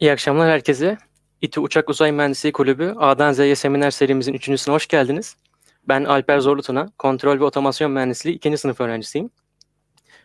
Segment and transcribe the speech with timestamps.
[0.00, 0.98] İyi akşamlar herkese.
[1.42, 5.36] İTÜ Uçak Uzay Mühendisliği Kulübü A'dan Z'ye seminer serimizin üçüncüsüne hoş geldiniz.
[5.88, 9.30] Ben Alper Zorlutuna, Kontrol ve Otomasyon Mühendisliği ikinci sınıf öğrencisiyim.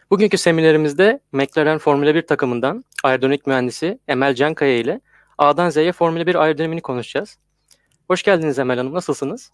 [0.09, 5.01] Bugünkü seminerimizde McLaren Formula 1 takımından aerodinamik mühendisi Emel Cankaya ile
[5.37, 7.37] A'dan Z'ye Formula 1 aerodinamini konuşacağız.
[8.07, 9.51] Hoş geldiniz Emel Hanım, nasılsınız?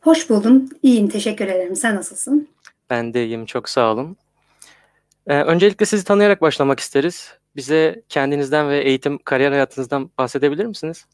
[0.00, 1.76] Hoş buldum, iyiyim, teşekkür ederim.
[1.76, 2.48] Sen nasılsın?
[2.90, 4.16] Ben de iyiyim, çok sağ olun.
[5.26, 7.34] Ee, öncelikle sizi tanıyarak başlamak isteriz.
[7.56, 11.06] Bize kendinizden ve eğitim, kariyer hayatınızdan bahsedebilir misiniz?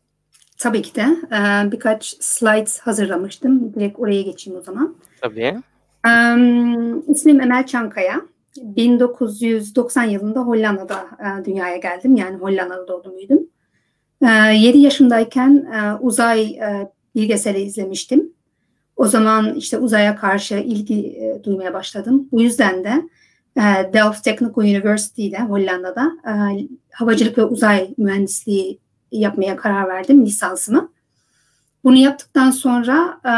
[0.58, 1.06] Tabii ki de.
[1.32, 3.74] Ee, birkaç slides hazırlamıştım.
[3.74, 4.96] Direkt oraya geçeyim o zaman.
[5.20, 5.56] Tabii.
[6.06, 8.20] Um, ismim Emel Çankaya.
[8.56, 12.16] 1990 yılında Hollanda'da e, dünyaya geldim.
[12.16, 13.48] Yani Hollanda'da doğdum büyüdüm.
[14.22, 18.32] E, 7 yaşındayken e, uzay e, belgeseli izlemiştim.
[18.96, 22.28] O zaman işte uzaya karşı ilgi e, duymaya başladım.
[22.32, 23.02] Bu yüzden de
[23.56, 26.32] e, Delft Technical University'de Hollanda'da e,
[26.92, 28.78] havacılık ve uzay mühendisliği
[29.12, 30.92] yapmaya karar verdim lisansımı.
[31.84, 33.28] Bunu yaptıktan sonra e,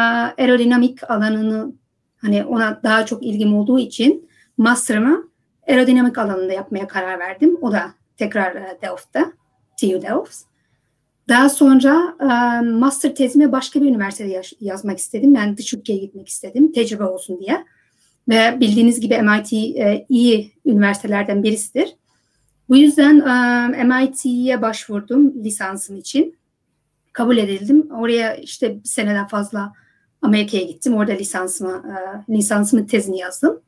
[0.43, 1.73] aerodinamik alanını
[2.17, 5.29] hani ona daha çok ilgim olduğu için master'ımı
[5.69, 7.59] aerodinamik alanında yapmaya karar verdim.
[7.63, 9.25] O da tekrar e, Delft'te,
[9.81, 10.37] TU Delft.
[11.29, 15.35] Daha sonra e, master tezimi başka bir üniversitede yaz, yazmak istedim.
[15.35, 17.65] Yani dış ülkeye gitmek istedim, tecrübe olsun diye.
[18.29, 21.97] Ve bildiğiniz gibi MIT e, iyi üniversitelerden birisidir.
[22.69, 23.21] Bu yüzden
[23.79, 26.37] e, MIT'ye başvurdum lisansım için.
[27.13, 27.91] Kabul edildim.
[27.91, 29.73] Oraya işte bir seneden fazla
[30.23, 30.95] Amerika'ya gittim.
[30.95, 31.83] Orada lisansımı,
[32.29, 33.61] e, lisansımın tezini yazdım.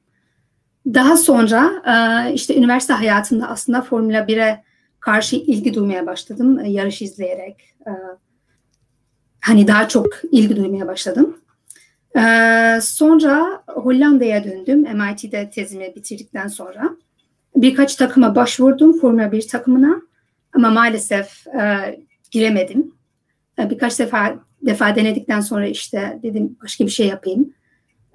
[0.86, 4.64] Daha sonra e, işte üniversite hayatında aslında Formula 1'e
[5.00, 6.64] karşı ilgi duymaya başladım.
[6.64, 7.74] Yarış izleyerek.
[9.40, 11.36] Hani daha çok ilgi duymaya başladım.
[12.16, 16.96] Ee, sonra Hollanda'ya döndüm MIT'de tezimi bitirdikten sonra.
[17.56, 20.02] Birkaç takıma başvurdum Formula 1 takımına
[20.52, 21.96] ama maalesef e,
[22.30, 22.94] giremedim.
[23.58, 27.54] E, birkaç defa defa denedikten sonra işte dedim başka bir şey yapayım.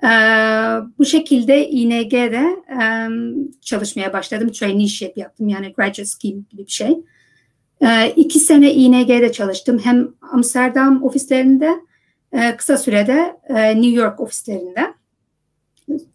[0.03, 0.09] E,
[0.99, 2.45] bu şekilde ING'de
[2.81, 2.83] e,
[3.61, 4.51] çalışmaya başladım.
[4.51, 6.97] Traineeship yaptım yani graduate scheme gibi bir şey.
[7.81, 9.79] E, iki sene ING'de çalıştım.
[9.83, 11.71] Hem Amsterdam ofislerinde
[12.33, 14.93] e, kısa sürede e, New York ofislerinde.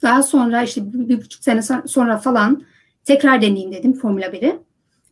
[0.03, 2.65] Daha sonra işte bir, bir buçuk sene sonra falan
[3.05, 4.59] tekrar deneyeyim dedim Formula 1'i.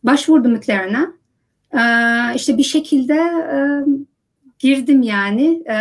[0.03, 1.13] Başvurdum McLaren'a.
[1.73, 1.81] E,
[2.35, 3.57] işte bir şekilde e,
[4.59, 5.75] girdim yani e,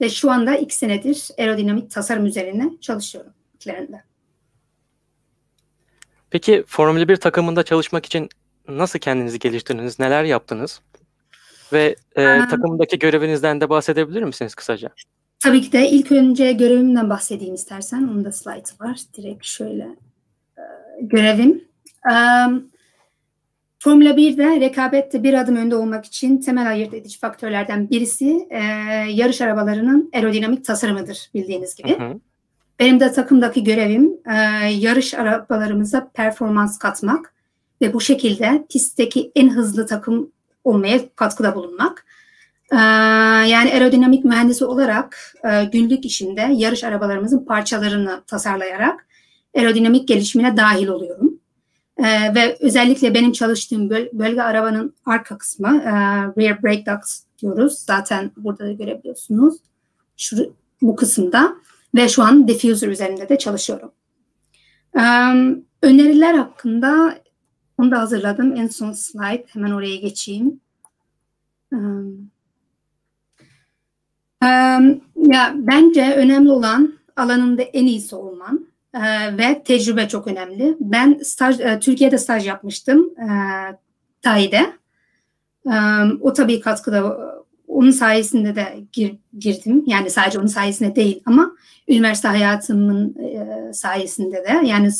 [0.00, 4.02] ve şu anda iki senedir aerodinamik tasarım üzerine çalışıyorum McLaren'de.
[6.30, 8.28] Peki Formula 1 takımında çalışmak için
[8.68, 9.98] nasıl kendinizi geliştirdiniz?
[9.98, 10.80] Neler yaptınız?
[11.72, 14.88] Ve e, takımdaki görevinizden de bahsedebilir misiniz kısaca?
[15.42, 18.02] Tabii ki de ilk önce görevimden bahsedeyim istersen.
[18.02, 19.00] Onun da slide var.
[19.16, 19.96] Direkt şöyle
[20.58, 20.62] e,
[21.00, 21.64] görevim.
[22.10, 22.72] Um,
[23.78, 28.58] Formula 1'de rekabette bir adım önde olmak için temel ayırt edici faktörlerden birisi e,
[29.10, 31.98] yarış arabalarının aerodinamik tasarımıdır bildiğiniz gibi.
[31.98, 32.20] Hı hı.
[32.78, 34.34] Benim de takımdaki görevim e,
[34.70, 37.34] yarış arabalarımıza performans katmak
[37.80, 40.32] ve bu şekilde pistteki en hızlı takım
[40.64, 42.06] olmaya katkıda bulunmak.
[42.72, 42.76] Ee,
[43.48, 49.06] yani aerodinamik mühendisi olarak e, günlük işimde yarış arabalarımızın parçalarını tasarlayarak
[49.56, 51.38] aerodinamik gelişimine dahil oluyorum.
[51.98, 55.92] Ee, ve özellikle benim çalıştığım bölge arabanın arka kısmı e,
[56.42, 57.78] rear brake ducts diyoruz.
[57.78, 59.56] Zaten burada da görebiliyorsunuz.
[60.16, 61.54] Şu, bu kısımda
[61.94, 63.92] ve şu an diffuser üzerinde de çalışıyorum.
[64.96, 65.00] Ee,
[65.82, 67.18] öneriler hakkında
[67.78, 68.56] onu da hazırladım.
[68.56, 69.44] En son slide.
[69.46, 70.60] Hemen oraya geçeyim.
[75.16, 78.66] Ya bence önemli olan alanında en iyisi olman
[79.38, 80.76] ve tecrübe çok önemli.
[80.80, 83.28] Ben staj Türkiye'de staj yapmıştım e,
[86.20, 87.18] o tabii katkıda
[87.68, 89.84] onun sayesinde de gir, girdim.
[89.86, 91.52] Yani sadece onun sayesinde değil ama
[91.88, 94.90] üniversite hayatımın e, sayesinde de yani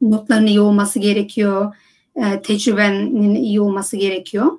[0.00, 1.74] notların iyi olması gerekiyor
[2.16, 4.58] e, tecrübenin iyi olması gerekiyor.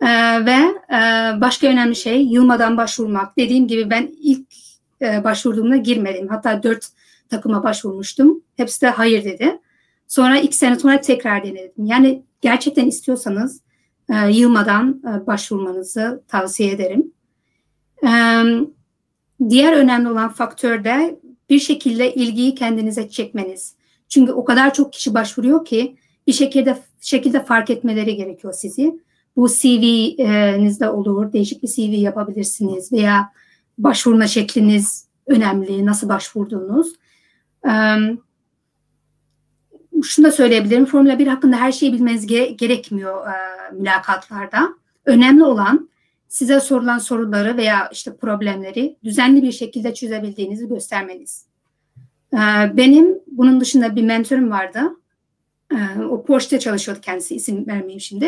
[0.00, 0.06] E,
[0.46, 0.58] ve
[0.94, 1.00] e,
[1.40, 3.36] başka önemli şey yılmadan başvurmak.
[3.38, 4.46] Dediğim gibi ben ilk
[5.02, 6.28] e, başvurduğumda girmedim.
[6.28, 6.88] Hatta dört
[7.28, 8.42] takıma başvurmuştum.
[8.56, 9.60] Hepsi de hayır dedi.
[10.08, 11.86] Sonra iki sene sonra tekrar denedim.
[11.86, 13.60] Yani gerçekten istiyorsanız
[14.28, 17.12] yılmadan başvurmanızı tavsiye ederim.
[19.48, 21.20] Diğer önemli olan faktör de
[21.50, 23.74] bir şekilde ilgiyi kendinize çekmeniz.
[24.08, 25.96] Çünkü o kadar çok kişi başvuruyor ki
[26.26, 29.00] bir şekilde şekilde fark etmeleri gerekiyor sizi.
[29.36, 33.32] Bu CV'nizde olur, değişik bir CV yapabilirsiniz veya
[33.78, 36.92] başvurma şekliniz önemli, nasıl başvurduğunuz.
[40.02, 43.26] Şunu da söyleyebilirim, Formula 1 hakkında her şeyi bilmeniz ge- gerekmiyor.
[43.72, 44.68] mülakatlarda.
[45.04, 45.88] Önemli olan
[46.28, 51.46] size sorulan soruları veya işte problemleri düzenli bir şekilde çözebildiğinizi göstermeniz.
[52.76, 54.80] Benim bunun dışında bir mentorum vardı.
[55.72, 58.24] E, o Porsche'de çalışıyordu kendisi isim vermeyeyim şimdi.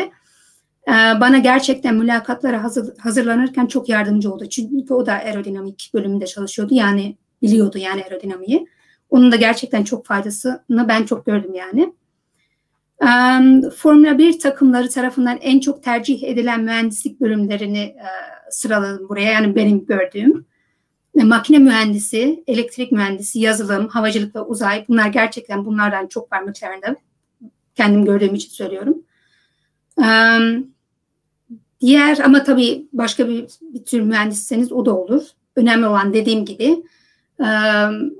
[0.87, 4.49] E, bana gerçekten mülakatlara hazır, hazırlanırken çok yardımcı oldu.
[4.49, 6.73] Çünkü o da aerodinamik bölümünde çalışıyordu.
[6.73, 8.67] Yani biliyordu yani aerodinamiği.
[9.09, 11.93] Onun da gerçekten çok faydasını ben çok gördüm yani.
[13.01, 19.31] Um, Formula 1 takımları tarafından en çok tercih edilen mühendislik bölümlerini uh, sıraladım buraya.
[19.31, 20.45] Yani benim gördüğüm.
[21.19, 24.85] E, makine mühendisi, elektrik mühendisi, yazılım, havacılık ve uzay.
[24.89, 26.95] Bunlar gerçekten bunlardan çok var McLaren'de.
[27.79, 29.03] Kendim gördüğüm için söylüyorum.
[29.97, 30.67] Um,
[31.81, 35.23] diğer ama tabii başka bir, bir tür mühendisseniz o da olur.
[35.55, 36.83] Önemli olan dediğim gibi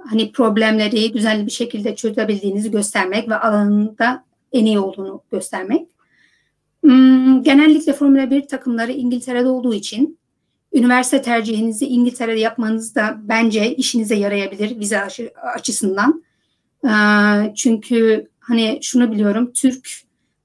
[0.10, 5.88] hani problemleri düzenli bir şekilde çözebildiğinizi göstermek ve alanında en iyi olduğunu göstermek.
[6.84, 10.20] Hmm, genellikle Formula 1 takımları İngiltere'de olduğu için
[10.74, 15.02] üniversite tercihinizi İngiltere'de yapmanız da bence işinize yarayabilir vize
[15.56, 16.24] açısından.
[17.56, 19.90] Çünkü hani şunu biliyorum Türk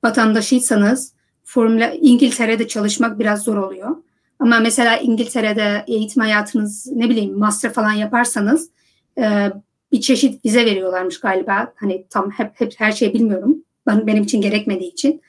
[0.05, 1.13] vatandaşıysanız
[1.45, 3.97] Formula İngiltere'de çalışmak biraz zor oluyor.
[4.39, 8.71] Ama mesela İngiltere'de eğitim hayatınız ne bileyim master falan yaparsanız
[9.19, 9.53] e,
[9.93, 11.73] bir çeşit vize veriyorlarmış galiba.
[11.77, 13.65] Hani tam hep, hep her şeyi bilmiyorum.
[13.87, 15.23] Ben, benim için gerekmediği için.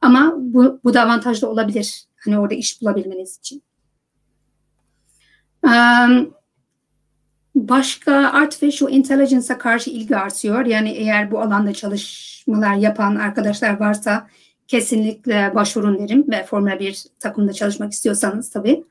[0.00, 2.04] Ama bu, bu da avantajlı olabilir.
[2.16, 3.62] Hani orada iş bulabilmeniz için.
[5.62, 6.35] Um,
[7.56, 10.66] başka artificial intelligence'a karşı ilgi artıyor.
[10.66, 14.26] Yani eğer bu alanda çalışmalar yapan arkadaşlar varsa
[14.68, 18.84] kesinlikle başvurun derim ve Formula 1 takımda çalışmak istiyorsanız tabii.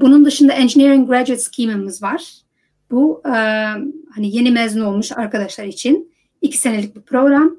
[0.00, 2.32] Bunun dışında Engineering Graduate Scheme'imiz var.
[2.90, 3.22] Bu
[4.14, 6.12] hani yeni mezun olmuş arkadaşlar için
[6.42, 7.56] iki senelik bir program.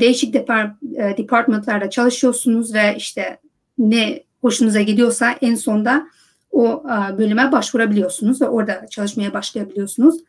[0.00, 0.82] Değişik depart,
[1.18, 3.38] departmentlarda çalışıyorsunuz ve işte
[3.78, 6.06] ne hoşunuza gidiyorsa en sonda
[6.52, 10.20] o e, bölüme başvurabiliyorsunuz ve orada çalışmaya başlayabiliyorsunuz.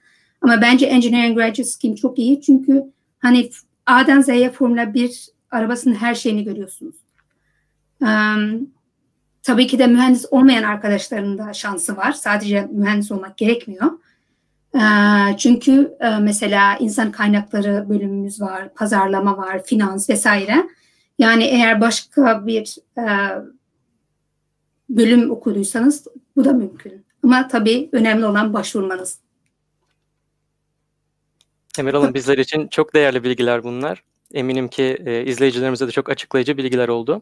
[0.41, 2.83] Ama bence Engineering Graduate Scheme çok iyi çünkü
[3.19, 3.49] hani
[3.85, 6.95] A'dan Z'ye Formula 1 arabasının her şeyini görüyorsunuz.
[8.01, 8.69] Um,
[9.43, 12.11] tabii ki de mühendis olmayan arkadaşların da şansı var.
[12.11, 13.91] Sadece mühendis olmak gerekmiyor.
[14.73, 20.65] Uh, çünkü mesela insan kaynakları bölümümüz var, pazarlama var, finans vesaire.
[21.19, 22.75] Yani eğer başka bir
[24.89, 27.05] bölüm okuduysanız bu da mümkün.
[27.23, 29.19] Ama tabii önemli olan başvurmanız.
[31.79, 34.03] Emel Hanım bizler için çok değerli bilgiler bunlar.
[34.33, 37.21] Eminim ki e, izleyicilerimize de çok açıklayıcı bilgiler oldu.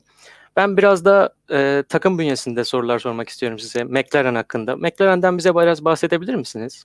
[0.55, 4.75] Ben biraz da e, takım bünyesinde sorular sormak istiyorum size McLaren hakkında.
[4.75, 6.83] McLaren'den bize biraz bahsedebilir misiniz?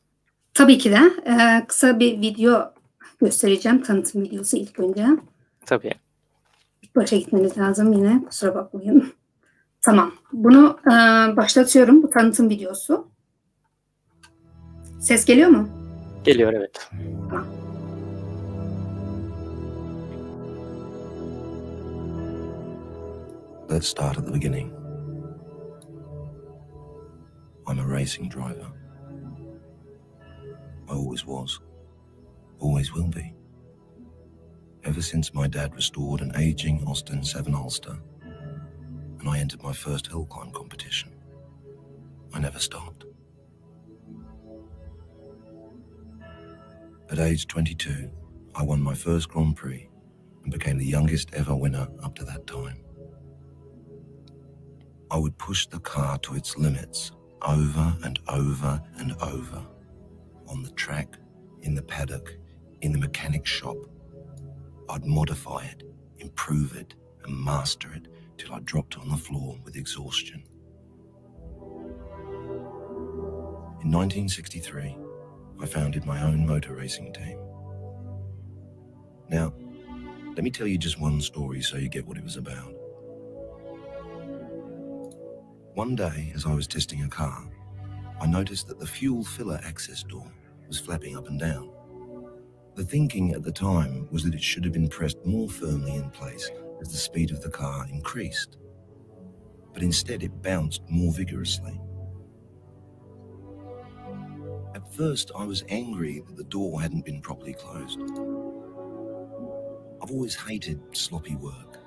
[0.55, 1.01] Tabii ki de.
[1.27, 2.75] E, kısa bir video
[3.21, 3.83] göstereceğim.
[3.83, 5.07] Tanıtım videosu ilk önce.
[5.67, 5.93] Tabii.
[6.83, 8.25] İlk başa gitmeniz lazım yine.
[8.25, 9.13] Kusura bakmayın.
[9.87, 10.13] Tamam.
[10.33, 10.91] Bunu e,
[11.37, 12.03] başlatıyorum.
[12.03, 13.09] Bu tanıtım videosu.
[15.01, 15.69] Ses geliyor mu?
[16.25, 16.91] Geliyor evet.
[17.31, 17.47] Tamam.
[23.71, 24.73] Let's start at the beginning.
[27.69, 28.67] I'm a racing driver.
[30.89, 31.61] I always was.
[32.61, 33.35] Always will be.
[34.85, 37.97] Ever since my dad restored an aging Austin 7 Ulster
[39.21, 41.11] and I entered my first hill climb competition,
[42.33, 43.05] I never stopped.
[47.11, 48.11] At age 22,
[48.55, 49.89] I won my first Grand Prix
[50.43, 52.81] and became the youngest ever winner up to that time.
[55.11, 59.65] I would push the car to its limits over and over and over
[60.49, 61.17] on the track,
[61.63, 62.37] in the paddock,
[62.81, 63.77] in the mechanic shop.
[64.89, 65.83] I'd modify it,
[66.19, 66.95] improve it,
[67.25, 68.09] and master it
[68.39, 70.45] till I dropped on the floor with exhaustion.
[73.83, 74.97] In 1963,
[75.61, 77.39] I founded my own motor racing team.
[79.29, 79.53] Now,
[80.35, 82.73] let me tell you just one story so you get what it was about.
[85.75, 87.49] One day, as I was testing a car,
[88.21, 90.31] I noticed that the fuel filler access door
[90.69, 91.71] was flapping up and down.
[92.75, 96.11] The thinking at the time was that it should have been pressed more firmly in
[96.11, 98.59] place as the speed of the car increased.
[99.73, 101.81] But instead, it bounced more vigorously.
[104.75, 108.01] At first, I was angry that the door hadn't been properly closed.
[110.03, 111.79] I've always hated sloppy work.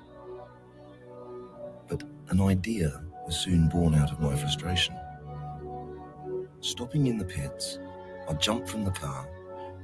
[1.88, 4.96] But an idea was soon born out of my frustration.
[6.60, 7.78] Stopping in the pits,
[8.28, 9.28] I jumped from the car,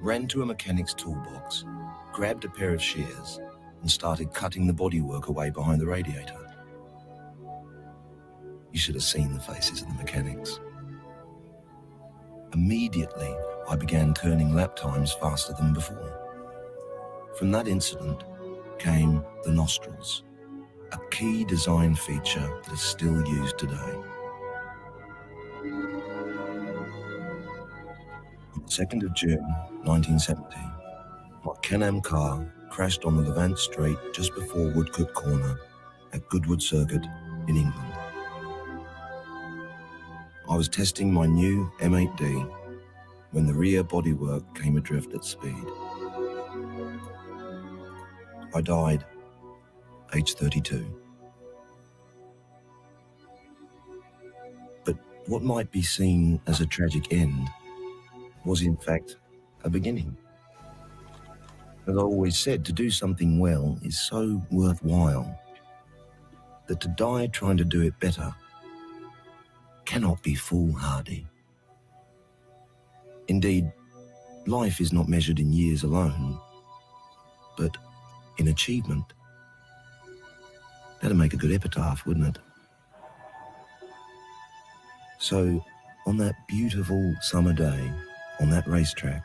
[0.01, 1.65] ran to a mechanic's toolbox,
[2.13, 3.41] grabbed a pair of shears,
[3.87, 6.45] and started cutting the bodywork away behind the radiator.
[8.73, 10.59] You should have seen the faces of the mechanics.
[12.53, 13.33] Immediately,
[13.69, 16.19] I began turning lap times faster than before.
[17.39, 18.25] From that incident
[18.81, 20.25] came the nostrils,
[20.91, 23.95] a key design feature that is still used today.
[28.53, 29.47] On the 2nd of June
[29.85, 30.57] 1970,
[31.45, 35.59] my Can-Am car crashed on the Levant Street just before Woodcote Corner
[36.13, 37.07] at Goodwood Circuit
[37.49, 37.95] in England.
[40.47, 42.53] I was testing my new M8D
[43.31, 45.65] when the rear bodywork came adrift at speed.
[48.55, 49.07] I died,
[50.15, 50.85] age 32.
[54.85, 57.49] But what might be seen as a tragic end
[58.45, 59.17] was in fact
[59.65, 60.15] a beginning.
[61.87, 65.39] As I always said, to do something well is so worthwhile
[66.67, 68.35] that to die trying to do it better
[69.85, 71.27] cannot be foolhardy.
[73.29, 73.71] Indeed,
[74.47, 76.41] life is not measured in years alone,
[77.57, 77.77] but
[78.39, 79.13] in achievement.
[81.01, 82.43] That'd make a good epitaph, wouldn't it?
[85.19, 85.65] So,
[86.07, 87.93] on that beautiful summer day,
[88.41, 89.25] on that racetrack,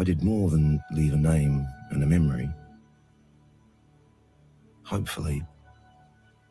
[0.00, 2.48] I did more than leave a name and a memory.
[4.82, 5.42] Hopefully,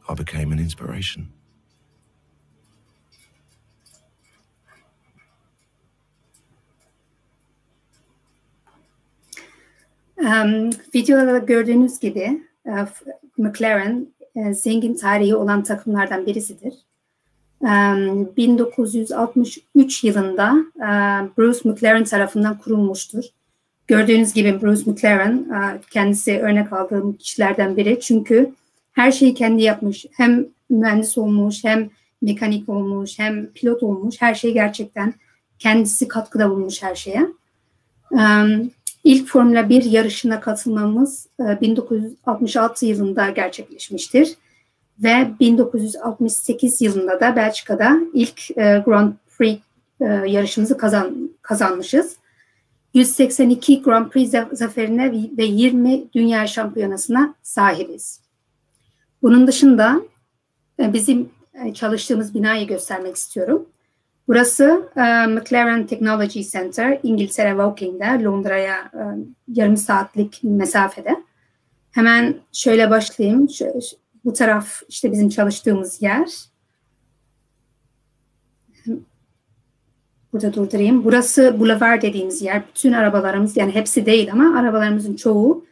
[0.07, 1.33] I became an inspiration.
[10.17, 12.87] Um, videoda gördüğünüz gibi uh,
[13.37, 16.73] McLaren uh, zengin tarihi olan takımlardan birisidir.
[17.61, 23.38] Um, 1963 yılında uh, Bruce McLaren tarafından kurulmuştur.
[23.89, 27.99] Gördüğünüz gibi Bruce McLaren uh, kendisi örnek aldığım kişilerden biri.
[27.99, 28.53] Çünkü
[28.91, 30.05] her şeyi kendi yapmış.
[30.17, 31.89] Hem mühendis olmuş, hem
[32.21, 34.15] mekanik olmuş, hem pilot olmuş.
[34.19, 35.13] Her şeyi gerçekten
[35.59, 37.27] kendisi katkıda bulmuş her şeye.
[38.11, 38.71] Um,
[39.03, 44.35] İlk Formula 1 yarışına katılmamız 1966 e, yılında gerçekleşmiştir.
[45.03, 49.59] Ve 1968 yılında da Belçika'da ilk e, Grand Prix
[50.01, 52.18] e, yarışımızı kazan, kazanmışız.
[52.99, 58.21] 182 Grand Prix zaferine ve 20 Dünya Şampiyonası'na sahibiz.
[59.21, 60.01] Bunun dışında
[60.79, 61.29] bizim
[61.73, 63.65] çalıştığımız binayı göstermek istiyorum.
[64.27, 69.01] Burası e, McLaren Technology Center, İngiltere Woking'de, Londra'ya e,
[69.47, 71.23] yarım saatlik mesafede.
[71.91, 73.47] Hemen şöyle başlayayım.
[74.25, 76.29] Bu taraf işte bizim çalıştığımız yer.
[80.33, 81.03] Burada durdurayım.
[81.03, 82.63] Burası Boulevard dediğimiz yer.
[82.67, 85.65] Bütün arabalarımız yani hepsi değil ama arabalarımızın çoğu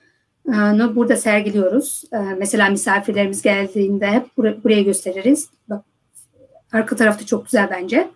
[0.48, 0.52] e,
[0.96, 2.04] burada sergiliyoruz.
[2.14, 5.50] E, mesela misafirlerimiz geldiğinde hep buraya gösteririz.
[5.70, 5.86] Bak,
[6.74, 8.08] arka tarafta çok güzel bence.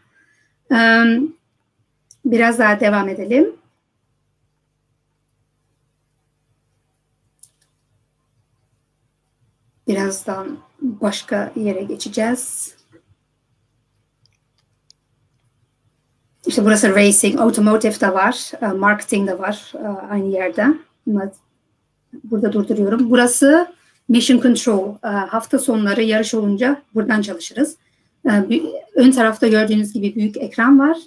[2.26, 3.56] Biraz daha devam edelim.
[9.88, 12.76] Birazdan başka yere geçeceğiz.
[16.52, 19.74] İşte burası racing, automotive de var, marketing de var
[20.10, 20.66] aynı yerde.
[22.24, 23.10] Burada durduruyorum.
[23.10, 23.68] Burası
[24.10, 24.96] mission control.
[25.02, 27.78] Hafta sonları yarış olunca buradan çalışırız.
[28.96, 30.98] Ön tarafta gördüğünüz gibi büyük ekran var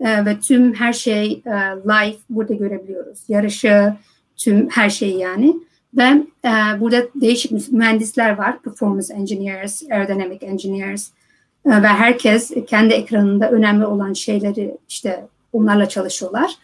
[0.00, 1.50] ve tüm her şey e,
[1.86, 3.18] live burada görebiliyoruz.
[3.28, 3.94] Yarışı,
[4.36, 5.56] tüm her şey yani.
[5.94, 8.62] Ve e, burada değişik mühendisler var.
[8.62, 11.23] Performance engineers, aerodynamic engineers ee,
[11.66, 16.56] ve herkes kendi ekranında önemli olan şeyleri işte onlarla çalışıyorlar.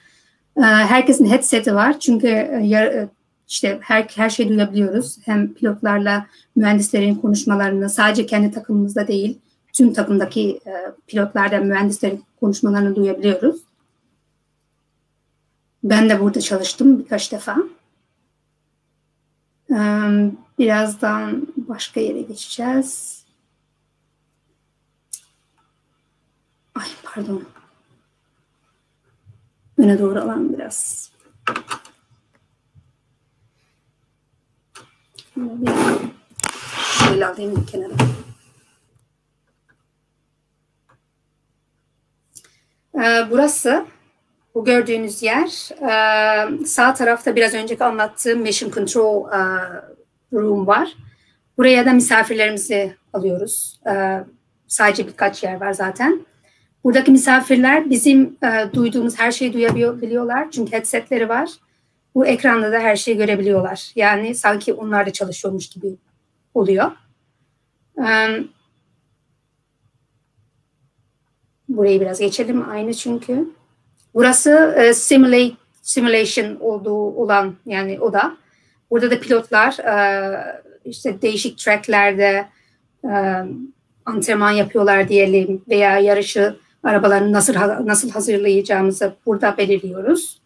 [0.61, 3.09] Herkesin headset'i var çünkü e,
[3.49, 5.19] işte her, her şeyi duyabiliyoruz.
[5.25, 6.27] Hem pilotlarla
[6.57, 9.39] mühendislerin konuşmalarını sadece kendi takımımızda değil
[9.73, 10.73] tüm takımdaki e,
[11.07, 13.61] pilotlardan mühendislerin konuşmalarını duyabiliyoruz.
[15.85, 17.57] Ben de burada çalıştım birkaç defa.
[19.71, 19.79] E,
[20.59, 23.20] birazdan başka yere geçeceğiz.
[26.81, 27.45] Ay pardon.
[29.79, 31.11] Öne doğru alalım biraz.
[36.99, 37.93] Şöyle alayım bir kenara.
[42.95, 43.87] Ee, burası
[44.55, 49.39] bu gördüğünüz yer e, sağ tarafta biraz önceki anlattığım Mission Control e,
[50.33, 50.97] Room var.
[51.59, 53.81] Buraya da misafirlerimizi alıyoruz.
[53.87, 54.25] E,
[54.67, 56.27] sadece birkaç yer var zaten.
[56.85, 58.37] Buradaki misafirler bizim
[58.75, 61.51] duyduğumuz her şeyi duyabiliyorlar çünkü headsetleri var.
[62.15, 63.93] bu ekranda da her şeyi görebiliyorlar.
[63.97, 65.97] Yani sanki onlar da çalışıyormuş gibi
[66.55, 66.93] oluyor.
[67.97, 68.49] Um,
[71.69, 73.51] burayı biraz geçelim aynı çünkü.
[74.15, 78.37] Burası e, simulate, simulation olduğu olan yani o da.
[78.91, 82.49] Burada da pilotlar e, işte değişik tracklerde
[83.05, 83.45] e,
[84.05, 87.55] antrenman yapıyorlar diyelim veya yarışı arabalarını nasıl
[87.87, 90.41] nasıl hazırlayacağımızı burada belirliyoruz.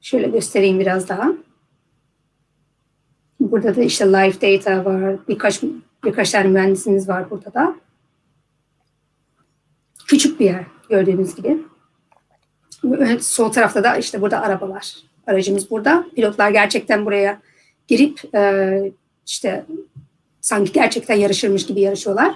[0.00, 1.32] Şöyle göstereyim biraz daha.
[3.40, 5.16] Burada da işte live data var.
[5.28, 5.62] Birkaç
[6.04, 7.76] birkaç tane mühendisimiz var burada da.
[10.06, 11.58] Küçük bir yer gördüğünüz gibi.
[12.84, 14.96] Evet, sol tarafta da işte burada arabalar.
[15.26, 16.06] Aracımız burada.
[16.16, 17.40] Pilotlar gerçekten buraya
[17.88, 18.20] girip
[19.26, 19.66] işte
[20.40, 22.34] sanki gerçekten yarışırmış gibi yarışıyorlar.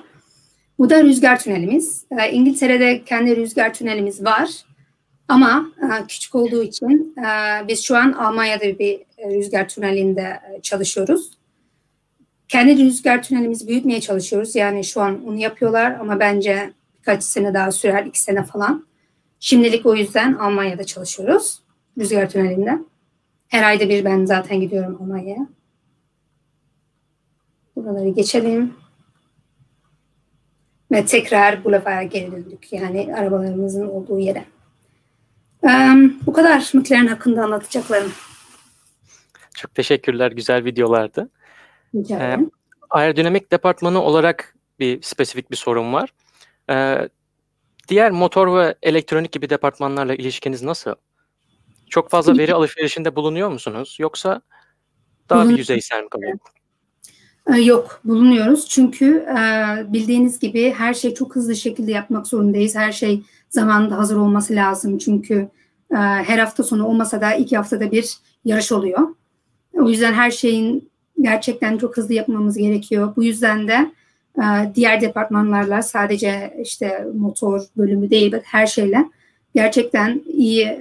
[0.78, 2.04] Bu da rüzgar tünelimiz.
[2.10, 4.50] E, İngiltere'de kendi rüzgar tünelimiz var.
[5.28, 7.28] Ama e, küçük olduğu için e,
[7.68, 11.30] biz şu an Almanya'da bir e, rüzgar tünelinde çalışıyoruz.
[12.48, 14.56] Kendi rüzgar tünelimizi büyütmeye çalışıyoruz.
[14.56, 18.86] Yani şu an onu yapıyorlar ama bence birkaç sene daha sürer, iki sene falan.
[19.40, 21.60] Şimdilik o yüzden Almanya'da çalışıyoruz.
[21.98, 22.78] Rüzgar tünelinde.
[23.48, 25.46] Her ayda bir ben zaten gidiyorum Almanya'ya.
[27.76, 28.74] Buraları geçelim.
[30.90, 32.72] Ve tekrar Boulevard'a geri döndük.
[32.72, 34.44] Yani arabalarımızın olduğu yere.
[35.62, 38.12] Um, bu kadar McLaren hakkında anlatacaklarım.
[39.54, 40.30] Çok teşekkürler.
[40.32, 41.30] Güzel videolardı.
[42.10, 42.38] Ee,
[42.90, 46.12] aerodinamik departmanı olarak bir spesifik bir sorun var.
[46.70, 47.08] Ee,
[47.88, 50.94] diğer motor ve elektronik gibi departmanlarla ilişkiniz nasıl?
[51.90, 53.96] Çok fazla veri alışverişinde bulunuyor musunuz?
[54.00, 54.42] Yoksa
[55.28, 56.38] daha bir yüzeysel mi kalıyor?
[57.54, 58.68] Ee, yok, bulunuyoruz.
[58.68, 59.42] Çünkü e,
[59.92, 62.76] bildiğiniz gibi her şey çok hızlı şekilde yapmak zorundayız.
[62.76, 64.98] Her şey zamanında hazır olması lazım.
[64.98, 65.34] Çünkü
[65.90, 69.08] e, her hafta sonu olmasa da iki haftada bir yarış oluyor.
[69.72, 70.90] O yüzden her şeyin
[71.20, 73.12] gerçekten çok hızlı yapmamız gerekiyor.
[73.16, 73.92] Bu yüzden de
[74.38, 79.04] e, diğer departmanlarla sadece işte motor bölümü değil, her şeyle
[79.54, 80.78] gerçekten iyi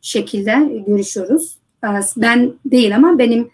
[0.00, 1.56] şekilde görüşüyoruz.
[2.16, 3.50] Ben değil ama benim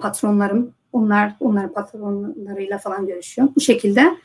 [0.00, 3.48] patronlarım onlar onların patronlarıyla falan görüşüyor.
[3.56, 4.16] Bu şekilde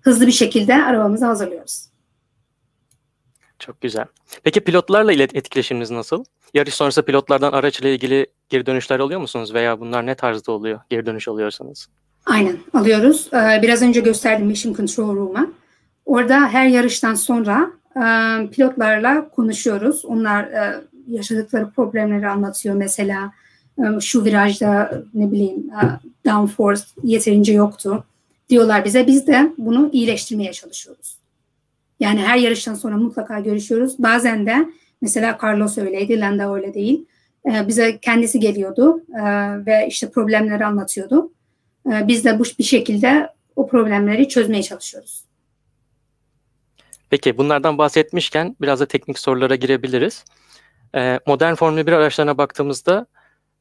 [0.00, 1.88] hızlı bir şekilde arabamızı hazırlıyoruz.
[3.58, 4.04] Çok güzel.
[4.42, 6.24] Peki pilotlarla etkileşiminiz nasıl?
[6.54, 10.80] Yarış sonrası pilotlardan araçla ilgili geri dönüşler alıyor musunuz veya bunlar ne tarzda oluyor?
[10.90, 11.88] Geri dönüş alıyorsanız.
[12.26, 13.30] Aynen alıyoruz.
[13.32, 15.46] Ee, biraz önce gösterdim Mission Control Room'a.
[16.06, 18.02] Orada her yarıştan sonra e,
[18.50, 20.04] pilotlarla konuşuyoruz.
[20.04, 22.74] Onlar e, yaşadıkları problemleri anlatıyor.
[22.74, 23.32] Mesela
[24.00, 25.70] şu virajda ne bileyim
[26.26, 28.04] downforce yeterince yoktu
[28.48, 29.06] diyorlar bize.
[29.06, 31.16] Biz de bunu iyileştirmeye çalışıyoruz.
[32.00, 33.98] Yani her yarıştan sonra mutlaka görüşüyoruz.
[33.98, 34.68] Bazen de
[35.02, 37.06] mesela Carlos öyleydi, Landa öyle değil.
[37.46, 39.22] Bize kendisi geliyordu e,
[39.66, 41.32] ve işte problemleri anlatıyordu.
[41.86, 45.24] Biz de bu bir şekilde o problemleri çözmeye çalışıyoruz.
[47.10, 50.24] Peki bunlardan bahsetmişken biraz da teknik sorulara girebiliriz.
[51.26, 53.06] Modern Formula 1 araçlarına baktığımızda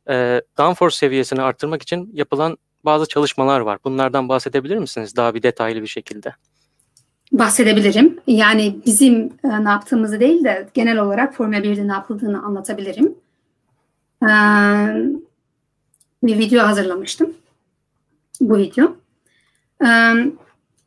[0.09, 3.79] e, downforce seviyesini arttırmak için yapılan bazı çalışmalar var.
[3.83, 6.33] Bunlardan bahsedebilir misiniz daha bir detaylı bir şekilde?
[7.31, 8.19] Bahsedebilirim.
[8.27, 13.15] Yani bizim e, ne yaptığımızı değil de genel olarak Formula 1'de ne yapıldığını anlatabilirim.
[14.23, 14.29] E,
[16.23, 17.33] bir video hazırlamıştım.
[18.41, 18.95] Bu video.
[19.85, 19.87] E,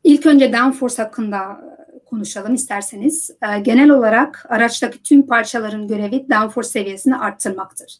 [0.03, 1.61] ilk önce downforce hakkında
[2.05, 3.31] konuşalım isterseniz.
[3.31, 7.99] E, genel olarak araçtaki tüm parçaların görevi downforce seviyesini arttırmaktır.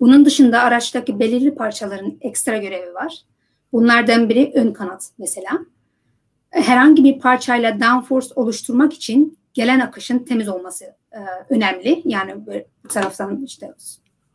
[0.00, 3.14] Bunun dışında araçtaki belirli parçaların ekstra görevi var.
[3.72, 5.50] Bunlardan biri ön kanat mesela.
[6.50, 12.02] Herhangi bir parçayla downforce oluşturmak için gelen akışın temiz olması e, önemli.
[12.04, 13.74] Yani bu taraftan işte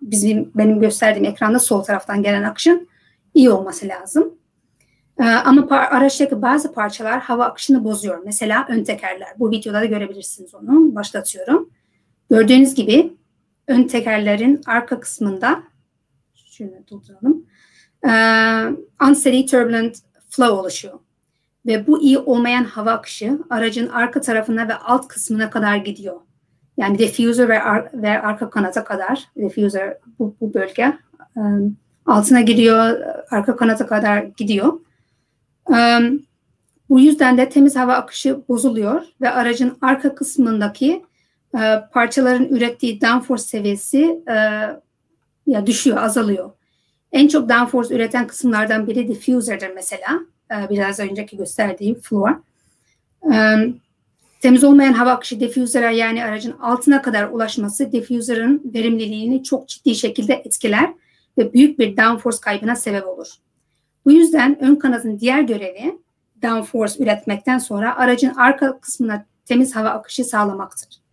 [0.01, 2.87] bizim benim gösterdiğim ekranda sol taraftan gelen akışın
[3.33, 4.33] iyi olması lazım.
[5.19, 8.21] E, ama araçtaki bazı parçalar hava akışını bozuyor.
[8.25, 9.29] Mesela ön tekerler.
[9.39, 10.95] Bu videoda da görebilirsiniz onu.
[10.95, 11.69] Başlatıyorum.
[12.29, 13.13] Gördüğünüz gibi
[13.67, 15.63] ön tekerlerin arka kısmında
[16.33, 17.45] şöyle durduralım.
[18.03, 19.97] Uh, unsteady turbulent
[20.29, 20.99] flow oluşuyor.
[21.65, 26.21] Ve bu iyi olmayan hava akışı aracın arka tarafına ve alt kısmına kadar gidiyor.
[26.77, 29.27] Yani diffuser ve, ar ve arka kanata kadar.
[29.37, 30.97] Diffuser bu, bu bölge.
[31.35, 32.99] Um, altına giriyor,
[33.31, 34.79] arka kanata kadar gidiyor.
[35.65, 36.21] Um,
[36.89, 41.05] bu yüzden de temiz hava akışı bozuluyor ve aracın arka kısmındaki
[41.55, 44.33] e, parçaların ürettiği downforce seviyesi e,
[45.47, 46.51] ya düşüyor, azalıyor.
[47.11, 50.19] En çok downforce üreten kısımlardan biri diffuser'dır mesela.
[50.51, 52.29] E, biraz önceki gösterdiğim floor.
[53.33, 53.57] E,
[54.41, 60.33] temiz olmayan hava akışı diffuser'a yani aracın altına kadar ulaşması diffuser'ın verimliliğini çok ciddi şekilde
[60.33, 60.93] etkiler
[61.37, 63.27] ve büyük bir downforce kaybına sebep olur.
[64.05, 65.99] Bu yüzden ön kanadın diğer görevi
[66.43, 71.04] downforce üretmekten sonra aracın arka kısmına temiz hava akışı sağlamaktır.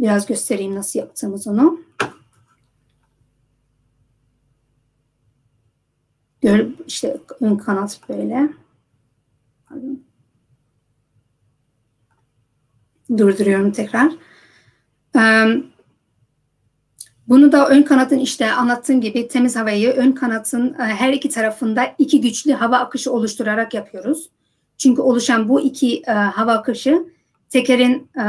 [0.00, 1.80] Biraz göstereyim nasıl yaptığımız onu.
[6.40, 8.50] Gör, işte ön kanat böyle.
[13.16, 14.12] Durduruyorum tekrar.
[17.28, 21.94] Bunu da ön kanatın işte anlattığım gibi temiz havayı ön kanatın e, her iki tarafında
[21.98, 24.30] iki güçlü hava akışı oluşturarak yapıyoruz.
[24.78, 27.04] Çünkü oluşan bu iki e, hava akışı
[27.50, 28.22] tekerin e,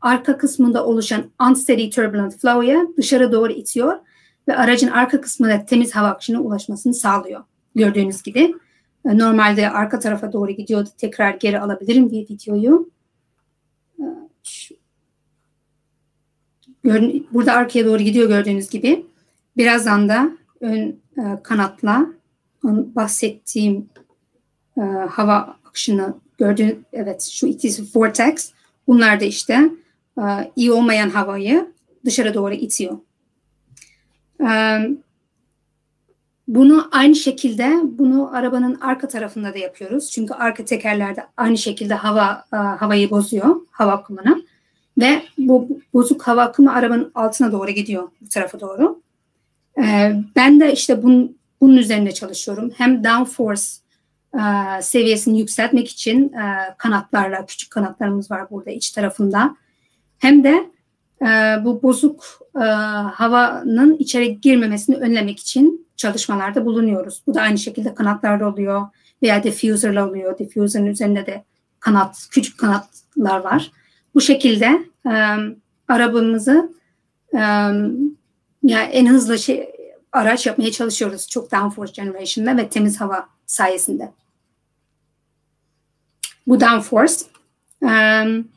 [0.00, 3.98] arka kısmında oluşan unsteady turbulent flow'ya dışarı doğru itiyor
[4.48, 7.44] ve aracın arka kısmında temiz hava akışına ulaşmasını sağlıyor.
[7.74, 8.54] Gördüğünüz gibi
[9.04, 10.88] normalde arka tarafa doğru gidiyordu.
[10.98, 12.90] Tekrar geri alabilirim bir videoyu.
[14.42, 14.74] Şu
[17.32, 19.06] Burada arkaya doğru gidiyor gördüğünüz gibi.
[19.56, 20.30] Birazdan da
[20.60, 22.06] ön e, kanatla
[22.64, 23.88] bahsettiğim
[24.76, 24.80] e,
[25.10, 28.52] hava akışını gördüğünüz evet şu ikisi vortex.
[28.90, 29.70] Bunlar da işte
[30.18, 30.22] e,
[30.56, 31.72] iyi olmayan havayı
[32.04, 32.98] dışarı doğru itiyor.
[34.40, 34.50] E,
[36.48, 40.10] bunu aynı şekilde bunu arabanın arka tarafında da yapıyoruz.
[40.10, 44.42] Çünkü arka tekerlerde aynı şekilde hava e, havayı bozuyor hava akımını.
[44.98, 49.02] Ve bu bozuk hava akımı arabanın altına doğru gidiyor bu tarafa doğru.
[50.36, 52.70] Ben de işte bunun, bunun üzerinde çalışıyorum.
[52.76, 53.62] Hem downforce
[54.34, 59.56] e, seviyesini yükseltmek için e, kanatlarla, küçük kanatlarımız var burada iç tarafında.
[60.18, 60.70] Hem de
[61.22, 61.26] e,
[61.64, 62.24] bu bozuk
[62.56, 62.64] e,
[63.14, 67.22] havanın içeri girmemesini önlemek için çalışmalarda bulunuyoruz.
[67.26, 68.86] Bu da aynı şekilde kanatlarda oluyor
[69.22, 70.38] veya diffuser'la oluyor.
[70.38, 71.44] Diffuser'ın üzerinde de
[71.80, 73.72] kanat, küçük kanatlar var.
[74.14, 74.66] Bu şekilde
[75.06, 75.36] e,
[75.88, 76.72] arabamızı
[77.34, 77.38] e,
[78.62, 79.68] yani en hızlı şey,
[80.12, 81.28] araç yapmaya çalışıyoruz.
[81.28, 84.12] Çok downforce generation'da ve temiz hava sayesinde.
[86.50, 87.14] Bu downforce.
[87.82, 88.48] Um,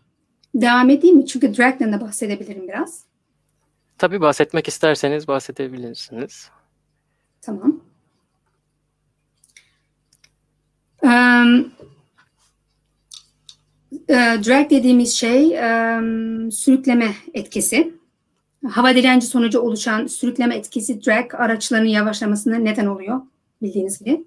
[0.56, 1.26] devam edeyim mi?
[1.26, 3.04] Çünkü drag'den de bahsedebilirim biraz.
[3.98, 6.50] Tabii bahsetmek isterseniz bahsedebilirsiniz.
[7.42, 7.82] Tamam.
[11.04, 11.72] Um,
[14.10, 16.02] e, drag dediğimiz şey e,
[16.52, 17.94] sürükleme etkisi.
[18.70, 23.22] Hava direnci sonucu oluşan sürükleme etkisi drag araçların yavaşlamasına neden oluyor
[23.62, 24.24] bildiğiniz gibi.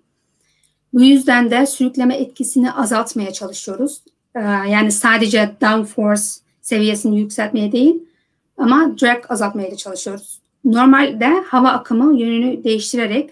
[0.96, 4.02] Bu yüzden de sürükleme etkisini azaltmaya çalışıyoruz.
[4.34, 6.22] E, yani sadece downforce
[6.62, 7.94] seviyesini yükseltmeye değil
[8.56, 10.40] ama drag azaltmaya da çalışıyoruz.
[10.64, 13.30] Normalde hava akımı yönünü değiştirerek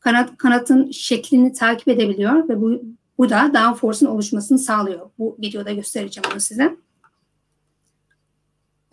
[0.00, 2.82] kanat, kanatın şeklini takip edebiliyor ve bu
[3.18, 5.10] bu da downforce'un oluşmasını sağlıyor.
[5.18, 6.76] Bu videoda göstereceğim onu size.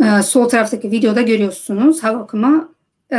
[0.04, 2.74] Ee, sol taraftaki videoda görüyorsunuz hava akımı
[3.12, 3.18] e,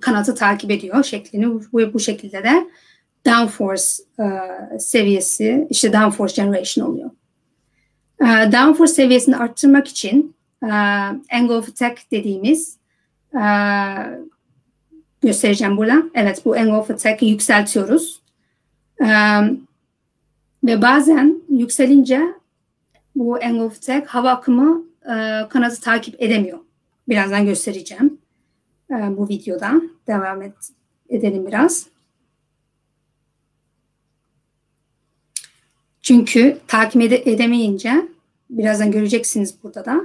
[0.00, 2.66] kanatı takip ediyor şeklini ve bu şekilde de
[3.26, 3.82] downforce
[4.18, 7.10] e, seviyesi işte downforce generation oluyor.
[8.20, 10.72] E, downforce seviyesini arttırmak için e,
[11.32, 12.76] angle of attack dediğimiz
[13.34, 13.44] e,
[15.22, 16.02] göstereceğim burada.
[16.14, 18.22] Evet bu angle of attack'ı yükseltiyoruz.
[20.64, 22.22] Ve bazen yükselince
[23.16, 24.82] bu angle of attack hava akımı
[25.48, 26.58] kanadı takip edemiyor.
[27.08, 28.18] Birazdan göstereceğim
[28.90, 29.80] bu videoda.
[30.06, 30.54] Devam et,
[31.08, 31.91] edelim biraz.
[36.02, 38.08] Çünkü takip ede edemeyince
[38.50, 40.00] birazdan göreceksiniz burada da.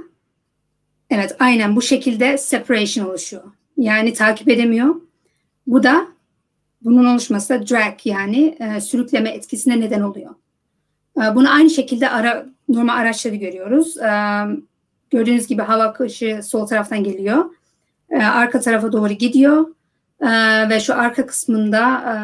[1.10, 3.42] Evet aynen bu şekilde separation oluşuyor.
[3.76, 4.94] Yani takip edemiyor.
[5.66, 6.06] Bu da
[6.82, 10.34] bunun oluşması da drag yani e, sürükleme etkisine neden oluyor.
[11.18, 13.96] Ee, bunu aynı şekilde ara, normal araçları görüyoruz.
[13.96, 14.42] Ee,
[15.10, 17.44] gördüğünüz gibi hava akışı sol taraftan geliyor.
[18.10, 19.66] Ee, arka tarafa doğru gidiyor.
[20.70, 22.14] Ve şu arka kısmında e,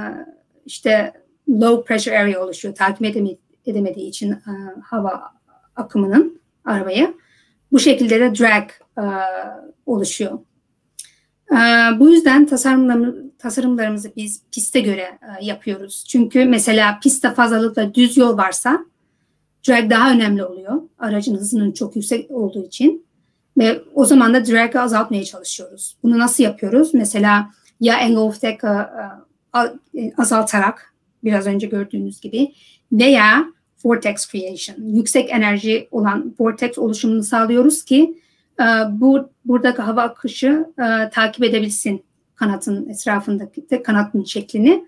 [0.66, 1.12] işte
[1.48, 2.74] low pressure area oluşuyor.
[2.74, 3.00] Takip
[3.66, 4.40] edemediği için e,
[4.82, 5.32] hava
[5.76, 7.14] akımının arabayı.
[7.72, 9.04] Bu şekilde de drag e,
[9.86, 10.38] oluşuyor.
[11.98, 12.46] Bu yüzden
[13.38, 16.04] tasarımlarımızı biz piste göre yapıyoruz.
[16.08, 18.84] Çünkü mesela pistte fazlalıkla düz yol varsa
[19.68, 20.82] drag daha önemli oluyor.
[20.98, 23.06] Aracın hızının çok yüksek olduğu için.
[23.58, 25.96] Ve o zaman da drag'ı azaltmaya çalışıyoruz.
[26.02, 26.94] Bunu nasıl yapıyoruz?
[26.94, 27.50] Mesela
[27.80, 28.88] ya angle of attack'ı
[30.18, 32.54] azaltarak biraz önce gördüğünüz gibi
[32.92, 33.44] veya
[33.84, 34.76] vortex creation.
[34.86, 38.18] Yüksek enerji olan vortex oluşumunu sağlıyoruz ki
[38.60, 44.84] e, bu buradaki hava akışı e, takip edebilsin kanatın etrafındaki de kanatın şeklini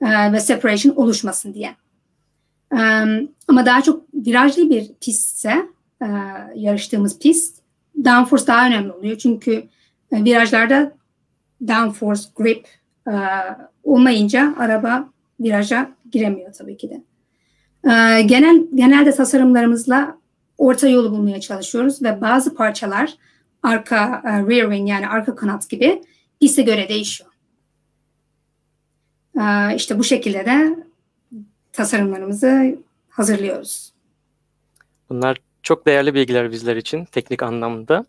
[0.00, 1.76] e, ve separation oluşmasın diye.
[2.72, 2.80] E,
[3.48, 5.66] ama daha çok virajlı bir pistse
[6.02, 6.06] e,
[6.54, 7.62] yarıştığımız pist
[8.04, 9.18] downforce daha önemli oluyor.
[9.18, 9.52] Çünkü
[10.12, 10.92] e, virajlarda
[11.68, 12.68] downforce grip
[13.08, 13.14] e,
[13.84, 15.08] olmayınca araba
[15.40, 17.02] viraja giremiyor tabii ki de.
[17.84, 20.18] E, genel genelde tasarımlarımızla
[20.58, 23.14] orta yolu bulmaya çalışıyoruz ve bazı parçalar
[23.62, 26.02] arka e, rear wing yani arka kanat gibi
[26.40, 27.30] piste göre değişiyor.
[29.40, 30.78] E, işte bu şekilde de
[31.72, 33.92] tasarımlarımızı hazırlıyoruz.
[35.10, 38.04] Bunlar çok değerli bilgiler bizler için teknik anlamda.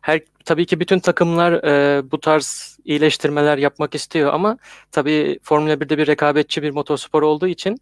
[0.00, 4.58] Her tabii ki bütün takımlar e, bu tarz iyileştirmeler yapmak istiyor ama
[4.92, 7.80] tabii Formula 1'de bir rekabetçi bir motorspor olduğu için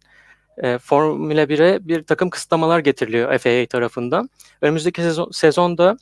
[0.57, 4.29] e, Formula 1'e bir takım kısıtlamalar getiriliyor FAA tarafından.
[4.61, 5.97] Önümüzdeki sezon, sezonda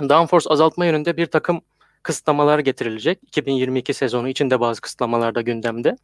[0.00, 1.60] downforce azaltma yönünde bir takım
[2.02, 3.18] kısıtlamalar getirilecek.
[3.26, 5.96] 2022 sezonu için de bazı kısıtlamalar da gündemde.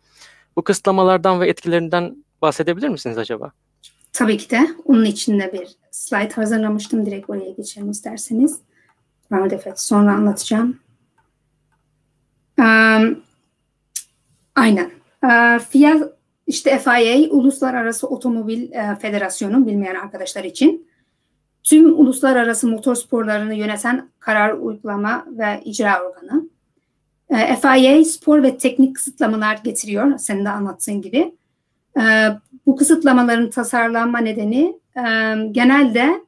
[0.57, 3.53] Bu kısıtlamalardan ve etkilerinden bahsedebilir misiniz acaba?
[4.12, 4.68] Tabii ki de.
[4.85, 7.07] Onun için de bir slide hazırlamıştım.
[7.07, 8.61] Direkt oraya geçelim isterseniz.
[9.33, 10.81] Round effect sonra anlatacağım.
[12.59, 13.23] Um,
[14.55, 14.90] aynen.
[15.23, 16.14] Uh, FIA
[16.46, 20.88] işte FIA Uluslararası Otomobil uh, Federasyonu bilmeyen arkadaşlar için
[21.62, 26.48] tüm uluslararası motor sporlarını yöneten karar uygulama ve icra organı.
[27.28, 31.35] Uh, FIA spor ve teknik kısıtlamalar getiriyor senin de anlattığın gibi.
[31.96, 32.28] Uh,
[32.66, 34.78] bu kısıtlamaların tasarlanma nedeni
[35.52, 36.24] genelde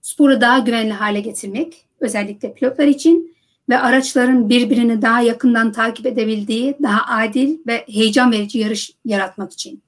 [0.00, 3.36] sporu daha güvenli hale getirmek özellikle pilotlar için
[3.68, 9.82] ve araçların birbirini daha yakından takip edebildiği daha adil ve heyecan verici yarış yaratmak için.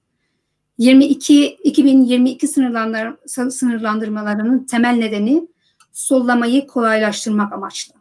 [0.78, 3.16] 22 2022 sınırlandır,
[3.50, 5.48] sınırlandırmalarının temel nedeni
[5.92, 7.94] sollamayı kolaylaştırmak amaçlı.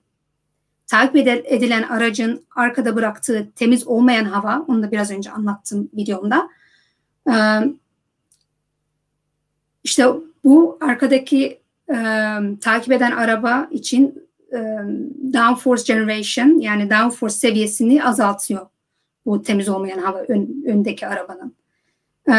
[0.88, 1.16] Takip
[1.46, 6.50] edilen aracın arkada bıraktığı temiz olmayan hava, onu da biraz önce anlattım videomda.
[9.84, 10.06] İşte
[10.44, 11.96] bu arkadaki e,
[12.62, 14.29] takip eden araba için e,
[15.34, 18.68] downforce generation yani downforce seviyesini azaltıyor
[19.26, 21.56] bu temiz olmayan hava ön, öndeki arabanın.
[22.28, 22.34] E,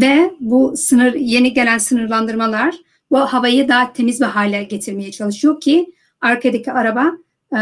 [0.00, 2.74] ve bu sınır yeni gelen sınırlandırmalar
[3.10, 7.12] bu havayı daha temiz bir hale getirmeye çalışıyor ki arkadaki araba
[7.52, 7.58] e,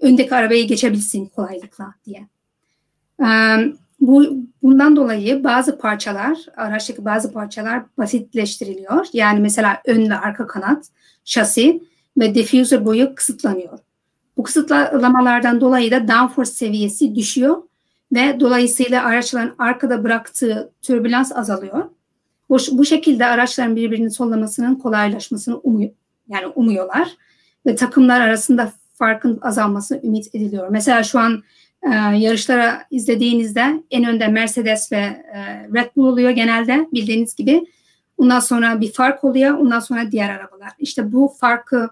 [0.00, 2.28] öndeki arabayı geçebilsin kolaylıkla diye.
[3.20, 3.28] E,
[4.00, 4.26] bu
[4.62, 9.06] bundan dolayı bazı parçalar, araçtaki bazı parçalar basitleştiriliyor.
[9.12, 10.88] Yani mesela ön ve arka kanat,
[11.24, 11.82] şasi
[12.18, 13.78] ve diffuser boyu kısıtlanıyor.
[14.36, 17.62] Bu kısıtlamalardan dolayı da downforce seviyesi düşüyor
[18.12, 21.84] ve dolayısıyla araçların arkada bıraktığı türbülans azalıyor.
[22.48, 25.90] Bu, bu şekilde araçların birbirini sollamasının kolaylaşmasını umuyor,
[26.28, 27.08] yani umuyorlar
[27.66, 30.68] ve takımlar arasında farkın azalması ümit ediliyor.
[30.68, 31.42] Mesela şu an
[31.82, 37.66] e, yarışlara izlediğinizde en önde Mercedes ve e, Red Bull oluyor genelde bildiğiniz gibi.
[38.18, 39.58] Ondan sonra bir fark oluyor.
[39.58, 40.70] Ondan sonra diğer arabalar.
[40.78, 41.90] İşte bu farkı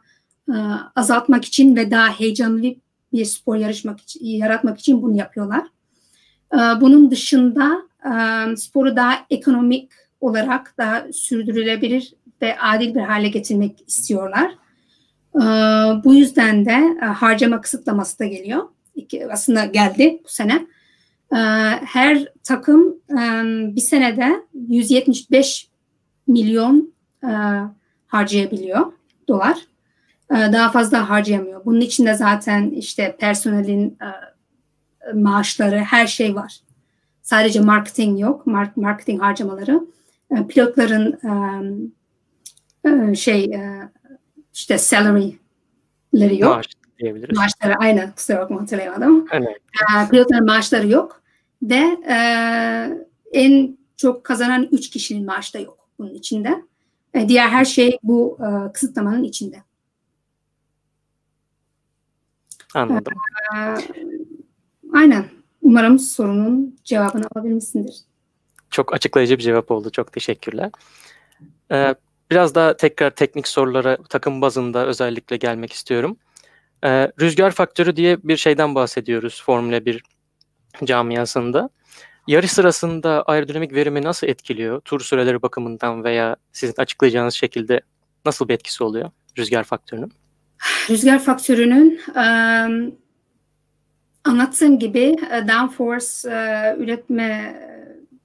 [0.97, 2.75] azaltmak için ve daha heyecanlı
[3.13, 5.67] bir spor yarışmak için, yaratmak için bunu yapıyorlar.
[6.53, 13.85] E, bunun dışında e, sporu daha ekonomik olarak daha sürdürülebilir ve adil bir hale getirmek
[13.87, 14.51] istiyorlar.
[15.35, 15.45] E,
[16.05, 18.69] bu yüzden de e, harcama kısıtlaması da geliyor
[19.31, 20.67] aslında geldi bu sene.
[21.85, 22.97] Her takım
[23.77, 25.69] bir senede 175
[26.27, 27.31] milyon e,
[28.07, 28.93] harcayabiliyor
[29.29, 29.59] dolar.
[30.31, 31.65] Ee, daha fazla harcayamıyor.
[31.65, 36.61] Bunun içinde zaten işte personelin e, maaşları her şey var.
[37.23, 38.47] Sadece marketing yok.
[38.77, 39.81] Marketing harcamaları.
[40.31, 41.93] Ee, pilotların
[42.85, 43.51] e, şey
[44.55, 46.57] işte salary'leri yok.
[46.57, 46.67] Maaş
[46.99, 47.39] diyebiliriz.
[47.39, 49.27] Maaşları aynen kusura bakma hatırlayamadım.
[49.33, 49.57] Evet.
[50.07, 51.23] E, pilotların maaşları yok
[51.63, 52.17] ve e,
[53.33, 56.63] en çok kazanan üç kişinin maaşı da yok bunun içinde.
[57.15, 59.63] E, diğer her şey bu e, kısıtlamanın içinde.
[62.77, 63.13] Anladım.
[63.57, 63.59] E,
[64.95, 65.25] aynen.
[65.63, 67.97] Umarım sorunun cevabını alabilmişsindir.
[68.71, 69.91] Çok açıklayıcı bir cevap oldu.
[69.91, 70.71] Çok teşekkürler.
[71.73, 71.95] Ee,
[72.31, 76.17] biraz daha tekrar teknik sorulara takım bazında özellikle gelmek istiyorum.
[76.85, 80.03] Ee, rüzgar faktörü diye bir şeyden bahsediyoruz Formula 1
[80.85, 81.71] camiasında.
[82.27, 84.81] Yarış sırasında aerodinamik verimi nasıl etkiliyor?
[84.81, 87.81] Tur süreleri bakımından veya sizin açıklayacağınız şekilde
[88.25, 90.13] nasıl bir etkisi oluyor rüzgar faktörünün?
[90.91, 92.01] Rüzgar faktörünün
[94.25, 95.17] anlattığım gibi
[95.49, 96.29] downforce
[96.79, 97.55] üretme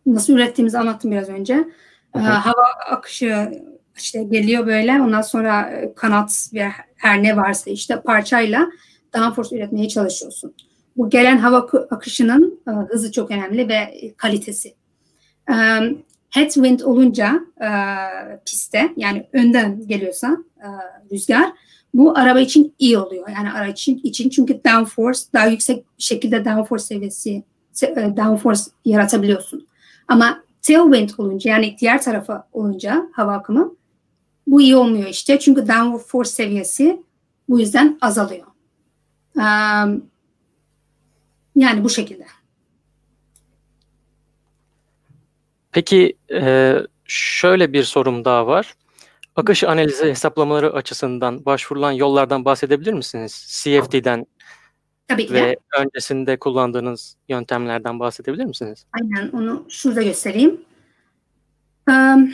[0.05, 1.67] nasıl ürettiğimizi anlattım biraz önce.
[2.13, 3.63] Uh, hava akışı
[3.97, 6.67] işte geliyor böyle ondan sonra kanat ve
[6.97, 8.71] her ne varsa işte parçayla
[9.17, 10.53] downforce üretmeye çalışıyorsun.
[10.97, 11.57] Bu gelen hava
[11.89, 14.75] akışının hızı çok önemli ve kalitesi.
[16.29, 17.69] Headwind olunca e,
[18.45, 20.37] piste yani önden geliyorsa
[21.11, 21.51] rüzgar
[21.93, 23.29] bu araba için iyi oluyor.
[23.29, 27.43] Yani araç için, için çünkü downforce daha yüksek şekilde downforce seviyesi
[27.83, 29.67] e, downforce yaratabiliyorsun.
[30.07, 33.75] Ama tailwind olunca yani diğer tarafa olunca hava akımı
[34.47, 35.39] bu iyi olmuyor işte.
[35.39, 37.03] Çünkü downforce seviyesi
[37.49, 38.47] bu yüzden azalıyor.
[39.35, 40.05] Um,
[41.55, 42.25] yani bu şekilde.
[45.71, 46.75] Peki e,
[47.05, 48.73] şöyle bir sorum daha var.
[49.35, 53.61] Akış analizi hesaplamaları açısından başvurulan yollardan bahsedebilir misiniz?
[53.63, 54.25] CFD'den
[55.07, 55.33] Tabii ki.
[55.33, 58.85] ve öncesinde kullandığınız yöntemlerden bahsedebilir misiniz?
[58.93, 60.61] Aynen onu şurada göstereyim.
[61.89, 62.33] Um,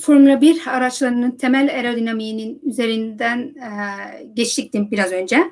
[0.00, 5.50] Formula 1 araçlarının temel aerodinamiğinin üzerinden e, geçtik biraz önce.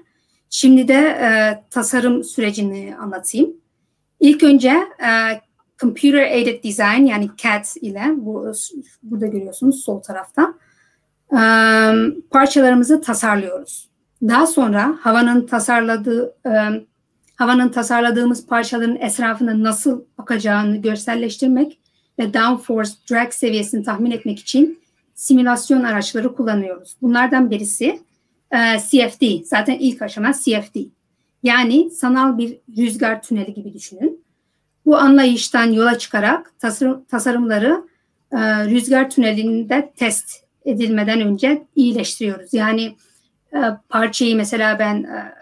[0.51, 1.29] Şimdi de e,
[1.71, 3.57] tasarım sürecini anlatayım.
[4.21, 5.11] İlk önce e,
[5.79, 8.53] Computer Aided Design yani CAD ile bu
[9.03, 10.55] burada görüyorsunuz sol tarafta
[11.33, 11.41] e,
[12.31, 13.89] parçalarımızı tasarlıyoruz.
[14.23, 16.53] Daha sonra havanın tasarladığı e,
[17.37, 21.81] havanın tasarladığımız parçaların etrafına nasıl akacağını görselleştirmek
[22.19, 24.81] ve downforce drag seviyesini tahmin etmek için
[25.15, 26.97] simülasyon araçları kullanıyoruz.
[27.03, 28.01] Bunlardan birisi
[28.51, 29.45] e, CFD.
[29.45, 30.77] Zaten ilk aşama CFD.
[31.43, 34.25] Yani sanal bir rüzgar tüneli gibi düşünün.
[34.87, 37.85] Bu anlayıştan yola çıkarak tasarım, tasarımları
[38.33, 42.55] e, rüzgar tünelinde test edilmeden önce iyileştiriyoruz.
[42.55, 42.97] Yani
[43.55, 45.35] e, parçayı mesela ben e,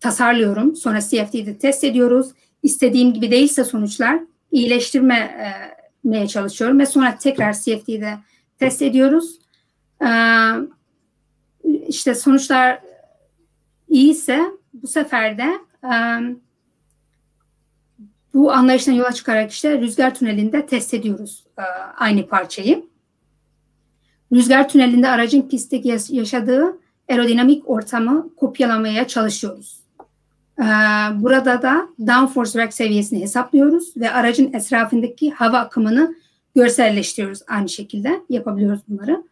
[0.00, 0.76] tasarlıyorum.
[0.76, 2.30] Sonra CFD'de test ediyoruz.
[2.62, 8.18] İstediğim gibi değilse sonuçlar iyileştirmeye çalışıyorum ve sonra tekrar CFD'de
[8.58, 9.38] test ediyoruz.
[10.02, 10.08] E,
[11.88, 12.80] işte sonuçlar
[13.88, 14.42] iyiyse
[14.74, 15.94] bu sefer de e,
[18.34, 21.62] bu anlayıştan yola çıkarak işte rüzgar tünelinde test ediyoruz e,
[21.96, 22.86] aynı parçayı.
[24.32, 26.78] Rüzgar tünelinde aracın pistteki yaşadığı
[27.10, 29.80] aerodinamik ortamı kopyalamaya çalışıyoruz.
[30.58, 30.64] Ee,
[31.14, 36.14] burada da downforce drag seviyesini hesaplıyoruz ve aracın etrafındaki hava akımını
[36.54, 39.24] görselleştiriyoruz aynı şekilde yapabiliyoruz bunları.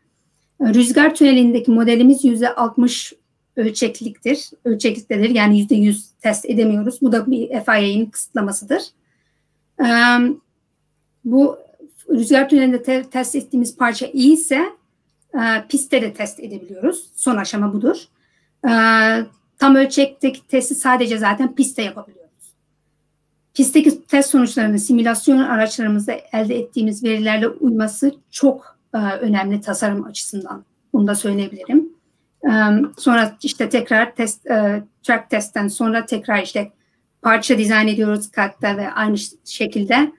[0.61, 3.13] Ee, rüzgar tünelindeki modelimiz %60
[3.57, 4.51] ölçekliktir.
[4.65, 6.99] Ölçekliktedir yani %100 test edemiyoruz.
[7.03, 8.83] Bu da bir FIA'nin kısıtlamasıdır.
[9.81, 9.87] Ee,
[11.25, 11.57] bu
[12.11, 14.69] rüzgar tünelinde te- test ettiğimiz parça iyi ise
[15.35, 17.11] e, pistte de test edebiliyoruz.
[17.15, 17.97] Son aşama budur.
[18.65, 18.71] E,
[19.59, 22.25] tam ölçekteki testi sadece zaten pistte yapabiliyoruz.
[23.55, 30.65] Pistteki test sonuçlarının simülasyon araçlarımızda elde ettiğimiz verilerle uyması çok e, önemli tasarım açısından.
[30.93, 31.89] Bunu da söyleyebilirim.
[32.45, 32.53] E,
[32.99, 36.73] sonra işte tekrar test, e, track testten sonra tekrar işte
[37.23, 40.13] parça dizayn ediyoruz CAD'da ve aynı şekilde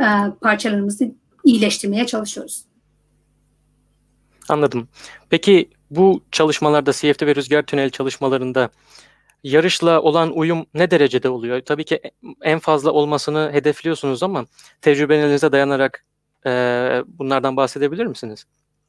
[0.00, 0.06] e,
[0.40, 1.10] parçalarımızı
[1.44, 2.67] iyileştirmeye çalışıyoruz.
[4.48, 4.88] Anladım.
[5.30, 8.70] Peki bu çalışmalarda CFD ve rüzgar tünel çalışmalarında
[9.44, 11.60] yarışla olan uyum ne derecede oluyor?
[11.60, 12.00] Tabii ki
[12.42, 14.46] en fazla olmasını hedefliyorsunuz ama
[14.82, 16.04] tecrübelerinize dayanarak
[16.46, 16.50] e,
[17.06, 18.44] bunlardan bahsedebilir misiniz?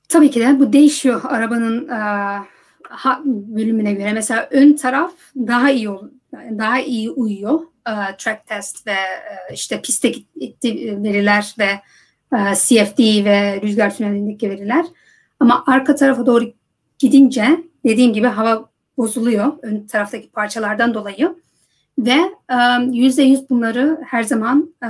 [0.09, 1.99] Tabii ki de bu değişiyor arabanın e,
[2.89, 4.13] ha, bölümüne göre.
[4.13, 5.89] Mesela ön taraf daha iyi
[6.33, 7.59] daha iyi uyuyor.
[7.87, 10.25] E, track test ve e, işte pistteki
[11.03, 11.69] veriler ve
[12.33, 14.85] e, CFD ve rüzgar tünelindeki veriler.
[15.39, 16.53] Ama arka tarafa doğru
[16.99, 21.35] gidince dediğim gibi hava bozuluyor ön taraftaki parçalardan dolayı.
[21.99, 22.17] Ve
[22.91, 24.89] yüzde yüz bunları her zaman e,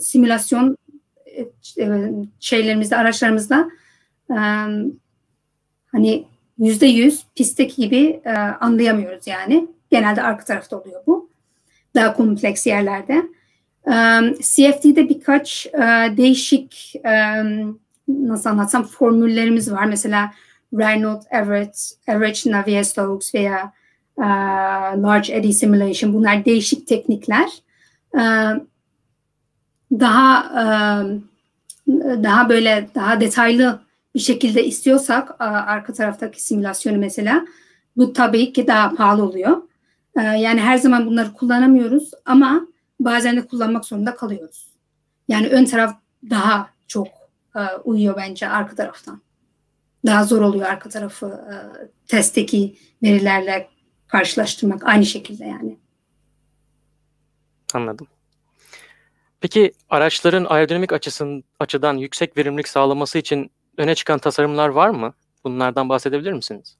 [0.00, 0.76] simülasyon
[1.78, 3.70] e, şeylerimizde araçlarımızda
[4.30, 4.38] e,
[5.92, 6.24] hani
[6.58, 9.68] yüzde yüz pistteki gibi e, anlayamıyoruz yani.
[9.90, 11.30] Genelde arka tarafta oluyor bu.
[11.94, 13.22] Daha kompleks yerlerde.
[13.86, 19.84] Um, CFD'de birkaç uh, değişik um, nasıl anlatsam formüllerimiz var.
[19.84, 20.32] Mesela
[20.74, 21.72] Reynolds average,
[22.08, 23.72] average Navier-Stokes veya
[24.16, 27.48] uh, large eddy simulation bunlar değişik teknikler.
[28.14, 28.54] Uh,
[29.92, 31.20] daha uh,
[32.22, 33.80] daha böyle daha detaylı
[34.14, 37.46] bir şekilde istiyorsak uh, arka taraftaki simülasyonu mesela
[37.96, 39.62] bu tabii ki daha pahalı oluyor.
[40.16, 42.66] Uh, yani her zaman bunları kullanamıyoruz ama
[43.00, 44.66] bazen de kullanmak zorunda kalıyoruz.
[45.28, 45.96] Yani ön taraf
[46.30, 47.21] daha çok
[47.56, 49.22] e, uyuyor bence arka taraftan.
[50.06, 51.54] Daha zor oluyor arka tarafı e,
[52.06, 53.68] testteki verilerle
[54.08, 55.78] karşılaştırmak aynı şekilde yani.
[57.74, 58.06] Anladım.
[59.40, 65.14] Peki araçların aerodinamik açısın, açıdan yüksek verimlilik sağlaması için öne çıkan tasarımlar var mı?
[65.44, 66.76] Bunlardan bahsedebilir misiniz?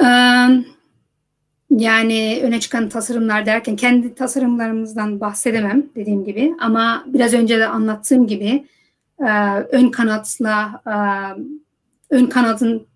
[0.00, 0.04] Ee,
[1.70, 8.26] Yani öne çıkan tasarımlar derken kendi tasarımlarımızdan bahsedemem dediğim gibi ama biraz önce de anlattığım
[8.26, 8.66] gibi
[9.20, 9.30] e,
[9.72, 10.94] ön kanatla e,
[12.10, 12.86] ön kanadın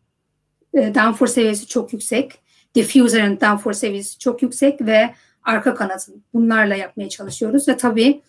[0.74, 2.40] e, downforce seviyesi çok yüksek.
[2.74, 5.14] Diffuser'ın downforce seviyesi çok yüksek ve
[5.44, 8.22] arka kanatın bunlarla yapmaya çalışıyoruz ve tabii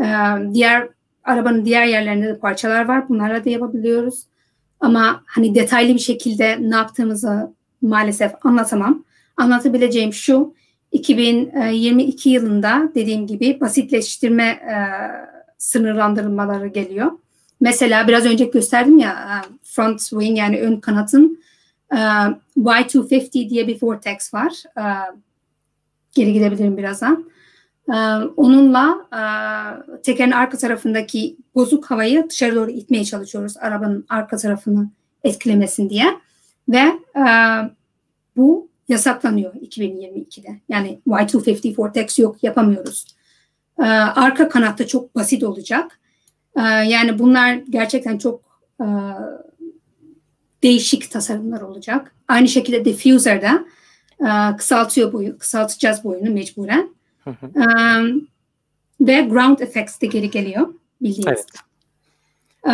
[0.00, 0.06] e,
[0.54, 0.88] diğer
[1.24, 3.08] arabanın diğer yerlerinde de parçalar var.
[3.08, 4.24] Bunlarla da yapabiliyoruz.
[4.80, 9.04] Ama hani detaylı bir şekilde ne yaptığımızı maalesef anlatamam.
[9.36, 10.54] Anlatabileceğim şu
[10.92, 14.76] 2022 yılında dediğim gibi basitleştirme e,
[15.58, 17.12] sınırlandırmaları geliyor.
[17.60, 21.42] Mesela biraz önce gösterdim ya e, front wing yani ön kanatın
[21.92, 21.96] e,
[22.56, 24.62] Y250 diye bir vortex var.
[24.78, 24.84] E,
[26.12, 27.28] geri gidebilirim birazdan.
[28.36, 29.08] Onunla
[30.02, 34.90] tekerin arka tarafındaki bozuk havayı dışarı doğru itmeye çalışıyoruz arabanın arka tarafını
[35.24, 36.06] etkilemesin diye.
[36.68, 36.92] Ve
[38.36, 40.60] bu yasaklanıyor 2022'de.
[40.68, 43.06] Yani Y250 Vortex yok yapamıyoruz.
[44.14, 45.98] Arka kanatta çok basit olacak.
[46.56, 48.40] Ee, yani bunlar gerçekten çok
[48.80, 48.86] e,
[50.62, 52.14] değişik tasarımlar olacak.
[52.28, 53.64] Aynı şekilde Diffuser'da
[54.20, 56.90] e, kısaltıyor boyu, kısaltacağız boyunu mecburen.
[57.24, 57.46] Hı hı.
[57.46, 57.66] E,
[59.00, 61.26] ve Ground Effects de geri geliyor bildiğiniz.
[61.28, 61.46] Evet.
[62.66, 62.72] E,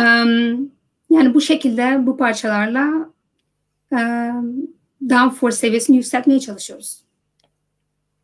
[1.09, 3.09] yani bu şekilde bu parçalarla
[3.93, 3.97] e,
[5.09, 7.05] downforce seviyesini yükseltmeye çalışıyoruz.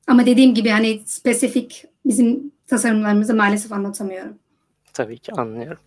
[0.07, 4.40] Ama dediğim gibi hani spesifik bizim tasarımlarımızı maalesef anlatamıyorum.
[4.93, 5.79] Tabii ki anlıyorum.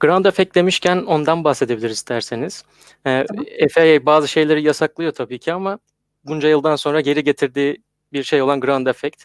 [0.00, 2.64] Ground Effect demişken ondan bahsedebiliriz isterseniz.
[3.06, 3.44] Ee, tamam.
[3.70, 5.78] FAA bazı şeyleri yasaklıyor tabii ki ama
[6.24, 7.82] bunca yıldan sonra geri getirdiği
[8.12, 9.24] bir şey olan Ground Effect.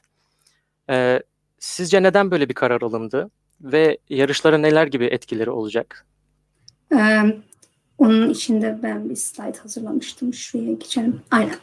[0.89, 1.24] Ee,
[1.59, 3.30] sizce neden böyle bir karar alındı?
[3.61, 6.05] Ve yarışlara neler gibi etkileri olacak?
[6.93, 7.24] Ee,
[7.97, 10.34] onun içinde ben bir slide hazırlamıştım.
[10.34, 11.22] Şuraya geçelim.
[11.32, 11.55] Aynen.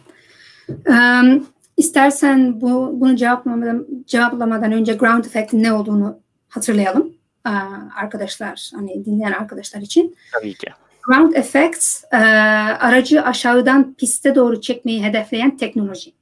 [0.90, 1.42] Ee,
[1.76, 7.14] istersen bu bunu cevaplamadan, cevaplamadan önce ground effect'in ne olduğunu hatırlayalım.
[7.47, 7.51] Ee,
[7.97, 10.16] arkadaşlar, hani dinleyen arkadaşlar için.
[10.32, 10.66] Tabii ki.
[11.03, 16.12] Ground effects e, aracı aşağıdan piste doğru çekmeyi hedefleyen teknoloji.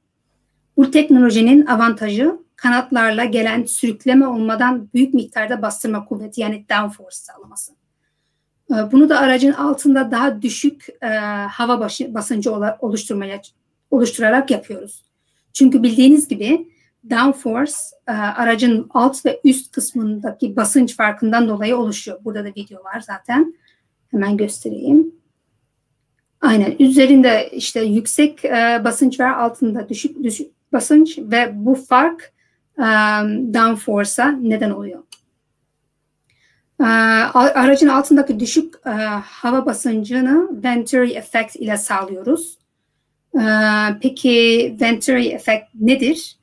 [0.77, 7.73] Bu teknolojinin avantajı kanatlarla gelen sürükleme olmadan büyük miktarda bastırma kuvveti yani downforce sağlaması.
[8.71, 11.07] Ee, bunu da aracın altında daha düşük e,
[11.51, 13.41] hava başı, basıncı oluşturmaya
[13.91, 15.03] oluşturarak yapıyoruz.
[15.53, 16.72] Çünkü bildiğiniz gibi
[17.09, 17.73] downforce
[18.07, 22.19] e, aracın alt ve üst kısmındaki basınç farkından dolayı oluşuyor.
[22.23, 23.55] Burada da video var zaten.
[24.11, 25.15] Hemen göstereyim.
[26.41, 26.75] Aynen.
[26.79, 32.33] Üzerinde işte yüksek e, basınç var, altında düşük düşük basınç ve bu fark
[32.77, 32.83] e,
[33.53, 35.03] downforce'a neden oluyor.
[37.33, 38.85] Aracın altındaki düşük
[39.23, 42.57] hava basıncını Venturi effect ile sağlıyoruz.
[44.01, 46.37] Peki Venturi effect nedir?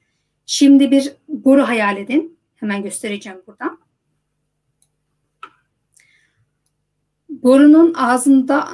[0.53, 2.38] Şimdi bir boru hayal edin.
[2.57, 3.78] Hemen göstereceğim burada.
[7.28, 8.68] Borunun ağzında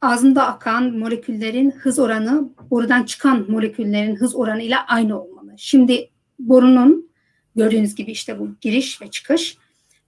[0.00, 5.54] ağzında akan moleküllerin hız oranı borudan çıkan moleküllerin hız oranı ile aynı olmalı.
[5.56, 7.10] Şimdi borunun
[7.56, 9.58] gördüğünüz gibi işte bu giriş ve çıkış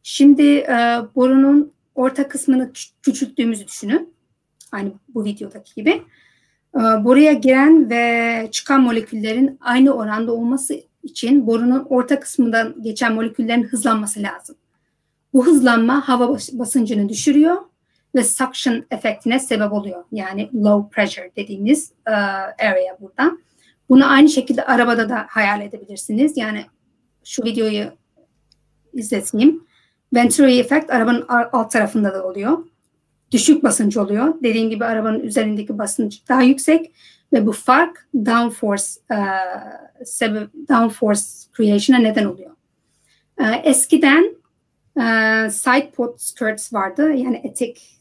[0.02, 2.72] Şimdi e, borunun orta kısmını
[3.02, 4.14] küçülttüğümüzü düşünün.
[4.72, 6.02] Aynı bu videodaki gibi.
[6.74, 13.64] E, boruya giren ve çıkan moleküllerin aynı oranda olması için borunun orta kısmından geçen moleküllerin
[13.64, 14.56] hızlanması lazım.
[15.32, 17.56] Bu hızlanma hava basıncını düşürüyor
[18.14, 20.04] ve suction efektine sebep oluyor.
[20.12, 23.32] Yani low pressure dediğimiz e, area burada.
[23.88, 26.36] Bunu aynı şekilde arabada da hayal edebilirsiniz.
[26.36, 26.64] Yani
[27.24, 27.84] şu videoyu
[28.92, 29.64] izleteyim.
[30.14, 32.58] Venturi effect arabanın alt tarafında da oluyor.
[33.32, 34.34] Düşük basınç oluyor.
[34.42, 36.92] Dediğim gibi arabanın üzerindeki basınç daha yüksek
[37.34, 41.20] ve bu fark downforce uh, sebep downforce
[41.56, 42.50] creation'a neden oluyor.
[43.40, 44.24] Uh, eskiden
[44.96, 47.12] uh, side pod skirts vardı.
[47.12, 48.00] Yani etek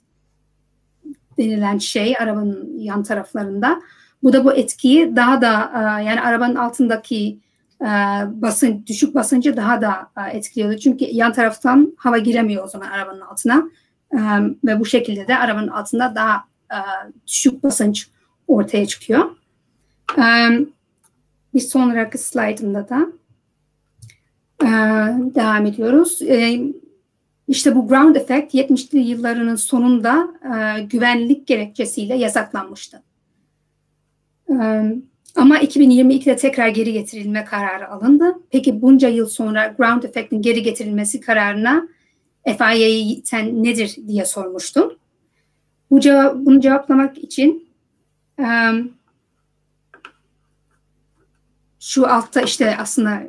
[1.37, 3.81] denilen şey arabanın yan taraflarında.
[4.23, 7.43] Bu da bu etkiyi daha da uh, yani arabanın altındaki
[7.83, 7.87] e,
[8.41, 10.77] basın düşük basıncı daha da e, etkiliyordu.
[10.77, 13.63] Çünkü yan taraftan hava giremiyor o zaman arabanın altına
[14.13, 14.19] e,
[14.65, 16.77] ve bu şekilde de arabanın altında daha e,
[17.27, 18.07] düşük basınç
[18.47, 19.29] ortaya çıkıyor.
[21.53, 23.07] Bir sonraki slaytımda da
[24.61, 24.67] e,
[25.35, 26.21] devam ediyoruz.
[26.21, 26.59] E,
[27.47, 33.03] işte bu ground effect 70'li yıllarının sonunda e, güvenlik gerekçesiyle yasaklanmıştı.
[35.35, 38.35] Ama 2022'de tekrar geri getirilme kararı alındı.
[38.49, 41.87] Peki bunca yıl sonra ground effect'in geri getirilmesi kararına
[42.57, 44.93] FIA'yı iten nedir diye sormuştum.
[45.91, 47.67] Bu cevap, bunu cevaplamak için
[51.79, 53.23] şu altta işte aslında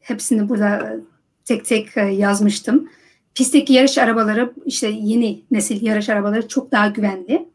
[0.00, 0.96] hepsini burada
[1.44, 2.88] tek tek e, yazmıştım.
[3.34, 7.48] Pistteki yarış arabaları işte yeni nesil yarış arabaları çok daha güvenli.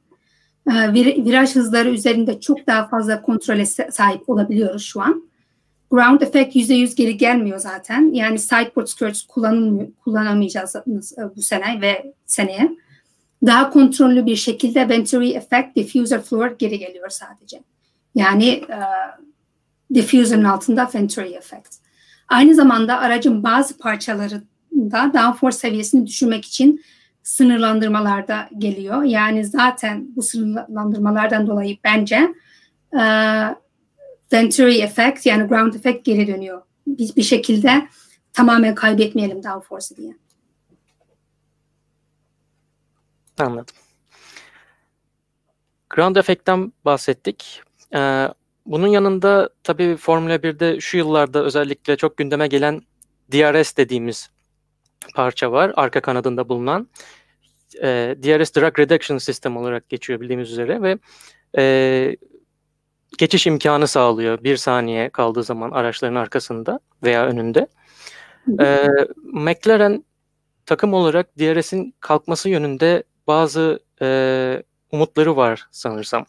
[0.67, 5.23] E, vir, viraj hızları üzerinde çok daha fazla kontrole sahip olabiliyoruz şu an.
[5.91, 8.13] Ground effect %100 geri gelmiyor zaten.
[8.13, 9.23] Yani sideport skirts
[10.03, 10.75] kullanamayacağız
[11.35, 12.71] bu sene ve seneye.
[13.45, 17.63] Daha kontrollü bir şekilde Venturi effect diffuser floor geri geliyor sadece.
[18.15, 19.23] Yani uh,
[19.93, 21.75] diffuser'ın altında Venturi effect.
[22.27, 26.83] Aynı zamanda aracın bazı parçalarında downforce seviyesini düşürmek için
[27.23, 29.03] sınırlandırmalarda geliyor.
[29.03, 32.33] Yani zaten bu sınırlandırmalardan dolayı bence
[32.91, 33.55] uh,
[34.33, 36.61] Venturi effect yani ground effect geri dönüyor.
[36.87, 37.87] Biz bir şekilde
[38.33, 40.13] tamamen kaybetmeyelim downforce'ı diye.
[43.43, 43.75] Anladım.
[45.89, 47.61] Ground effect'ten bahsettik.
[47.95, 48.27] Ee,
[48.65, 52.81] bunun yanında tabii Formula 1'de şu yıllarda özellikle çok gündeme gelen
[53.31, 54.29] DRS dediğimiz
[55.15, 55.73] parça var.
[55.75, 56.87] Arka kanadında bulunan.
[57.81, 60.97] E, DRS Drag Reduction System olarak geçiyor bildiğimiz üzere ve
[61.57, 62.15] e,
[63.17, 67.67] geçiş imkanı sağlıyor bir saniye kaldığı zaman araçların arkasında veya önünde.
[68.59, 68.87] E,
[69.23, 70.05] McLaren
[70.65, 76.25] takım olarak DRS'in kalkması yönünde bazı e, umutları var sanırsam.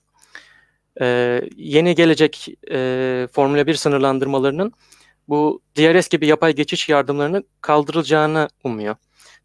[1.01, 4.72] E, yeni gelecek e, Formula 1 sınırlandırmalarının
[5.28, 8.97] bu DRS gibi yapay geçiş yardımlarını kaldırılacağını umuyor.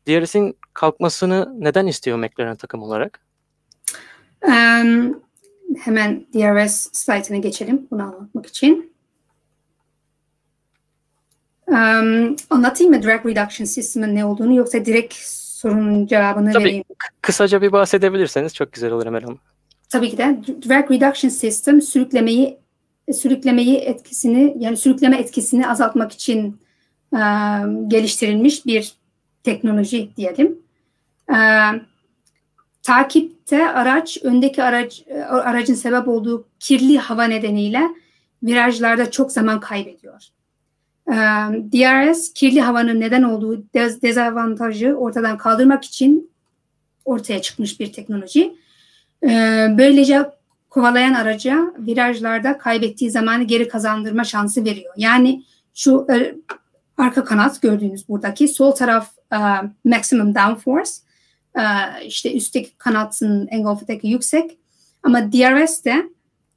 [0.08, 3.22] DRS'in kalkmasını neden istiyor McLaren takım olarak?
[4.48, 5.22] Um,
[5.80, 8.94] hemen DRS slaytına geçelim bunu anlatmak için.
[11.68, 15.14] Um, anlatayım mı drag reduction sisteminin ne olduğunu yoksa direkt
[15.60, 16.84] sorunun cevabını Tabii, vereyim?
[17.22, 19.40] Kısaca bir bahsedebilirseniz çok güzel olur Emel Hanım.
[19.90, 20.40] Tabii ki de
[20.70, 22.58] drag reduction system sürüklemeyi
[23.14, 26.60] sürüklemeyi etkisini yani sürükleme etkisini azaltmak için
[27.14, 27.22] e,
[27.88, 28.94] geliştirilmiş bir
[29.44, 30.60] teknoloji diyelim.
[31.30, 31.38] E,
[32.84, 37.82] takipte araç öndeki araç aracın sebep olduğu kirli hava nedeniyle
[38.44, 40.24] virajlarda çok zaman kaybediyor.
[41.72, 46.32] DRS kirli havanın neden olduğu dez, dezavantajı ortadan kaldırmak için
[47.06, 48.56] ortaya çıkmış bir teknoloji.
[49.78, 50.30] Böylece
[50.70, 54.94] kovalayan araca virajlarda kaybettiği zamanı geri kazandırma şansı veriyor.
[54.98, 55.44] Yani
[55.74, 56.36] şu e,
[56.98, 59.12] arka kanat gördüğünüz buradaki sol taraf
[59.84, 60.92] maximum downforce
[62.06, 64.58] işte üstteki kanatın engulf'daki yüksek
[65.04, 66.10] ama DRS'de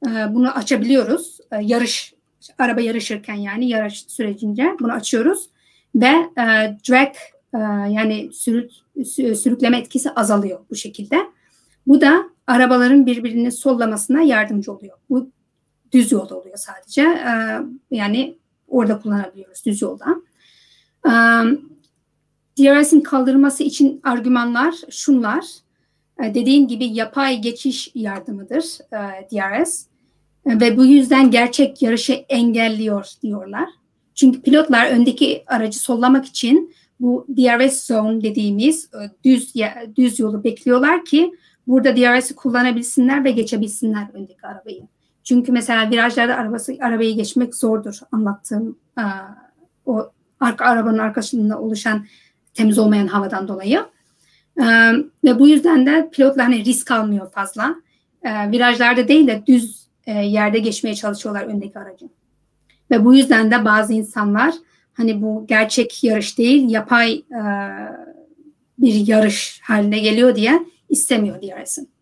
[0.07, 1.37] e, bunu açabiliyoruz.
[1.61, 2.13] Yarış
[2.57, 5.49] araba yarışırken yani yarış sürecince bunu açıyoruz
[5.95, 6.43] ve e,
[6.89, 7.15] drag
[7.53, 7.57] e,
[7.93, 8.71] yani sürük,
[9.15, 11.17] sürükleme etkisi azalıyor bu şekilde.
[11.87, 14.97] Bu da arabaların birbirini sollamasına yardımcı oluyor.
[15.09, 15.29] Bu
[15.91, 17.01] düz yolda oluyor sadece.
[17.01, 17.59] Ee,
[17.91, 18.37] yani
[18.67, 20.05] orada kullanabiliyoruz düz yolda.
[21.05, 21.11] Ee,
[22.59, 25.45] DRS'in kaldırılması için argümanlar şunlar.
[26.23, 29.85] Ee, dediğim gibi yapay geçiş yardımıdır e, DRS.
[30.45, 33.69] Ve bu yüzden gerçek yarışı engelliyor diyorlar.
[34.15, 39.53] Çünkü pilotlar öndeki aracı sollamak için bu DRS zone dediğimiz e, düz
[39.97, 41.33] düz yolu bekliyorlar ki
[41.67, 44.81] burada DRS'i kullanabilsinler ve geçebilsinler öndeki arabayı.
[45.23, 49.03] Çünkü mesela virajlarda arabası arabayı geçmek zordur anlattığım e,
[49.85, 52.05] o arka arabanın arkasında oluşan
[52.53, 53.85] temiz olmayan havadan dolayı.
[54.57, 54.65] E,
[55.23, 57.75] ve bu yüzden de pilotlar hani risk almıyor fazla.
[58.25, 62.11] Virajlarda değil de düz e, yerde geçmeye çalışıyorlar öndeki aracın.
[62.91, 64.55] Ve bu yüzden de bazı insanlar
[64.93, 67.43] hani bu gerçek yarış değil yapay e,
[68.79, 71.93] bir yarış haline geliyor diye istemiyor DRS'in.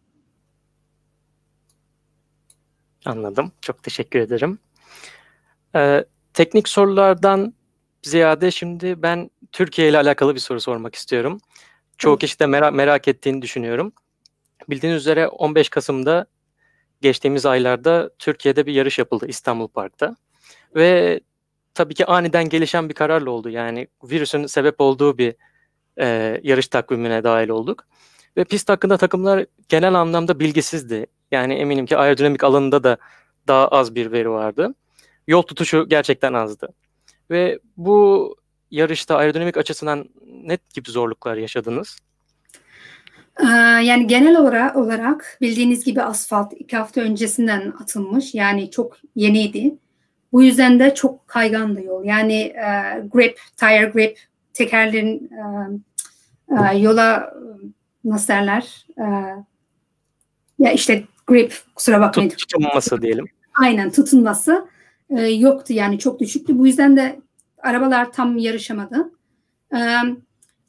[3.06, 3.52] Anladım.
[3.62, 4.60] Çok teşekkür ederim.
[5.76, 7.54] Ee, teknik sorulardan
[8.04, 11.42] ziyade şimdi ben Türkiye ile alakalı bir soru sormak istiyorum.
[11.98, 13.94] Çoğu kişi de merak, merak ettiğini düşünüyorum.
[14.70, 16.26] Bildiğiniz üzere 15 Kasım'da
[17.02, 20.16] geçtiğimiz aylarda Türkiye'de bir yarış yapıldı İstanbul Park'ta.
[20.76, 21.20] Ve
[21.74, 23.50] tabii ki aniden gelişen bir kararla oldu.
[23.50, 25.36] Yani virüsün sebep olduğu bir
[26.00, 27.84] e, yarış takvimine dahil olduk.
[28.38, 31.06] Ve pist hakkında takımlar genel anlamda bilgisizdi.
[31.32, 32.98] Yani eminim ki aerodinamik alanında da
[33.48, 34.76] daha az bir veri vardı.
[35.28, 36.70] Yol tutuşu gerçekten azdı.
[37.30, 38.36] Ve bu
[38.72, 41.98] yarışta aerodinamik açısından net gibi zorluklar yaşadınız.
[43.40, 43.46] Ee,
[43.84, 48.36] yani genel olarak, olarak bildiğiniz gibi asfalt iki hafta öncesinden atılmış.
[48.36, 49.76] Yani çok yeniydi.
[50.32, 52.04] Bu yüzden de çok kaygandı yol.
[52.04, 54.20] Yani e, grip, tire grip,
[54.54, 55.32] tekerlerin
[56.50, 57.34] e, e, yola
[58.04, 58.86] nasıl derler?
[58.98, 59.06] E,
[60.60, 62.30] ya işte grip kusura bakmayın.
[62.30, 63.26] Tut, tutunması diyelim.
[63.54, 64.68] Aynen tutunması
[65.10, 66.58] e, yoktu yani çok düşüktü.
[66.58, 67.20] Bu yüzden de
[67.58, 69.12] arabalar tam yarışamadı.
[69.76, 69.80] E,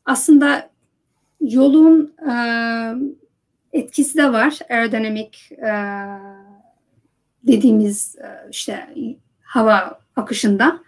[0.04, 0.71] aslında
[1.42, 2.34] yolun e,
[3.72, 4.58] etkisi de var.
[4.70, 5.72] Aerodinamik e,
[7.42, 8.94] dediğimiz e, işte
[9.42, 10.80] hava akışında.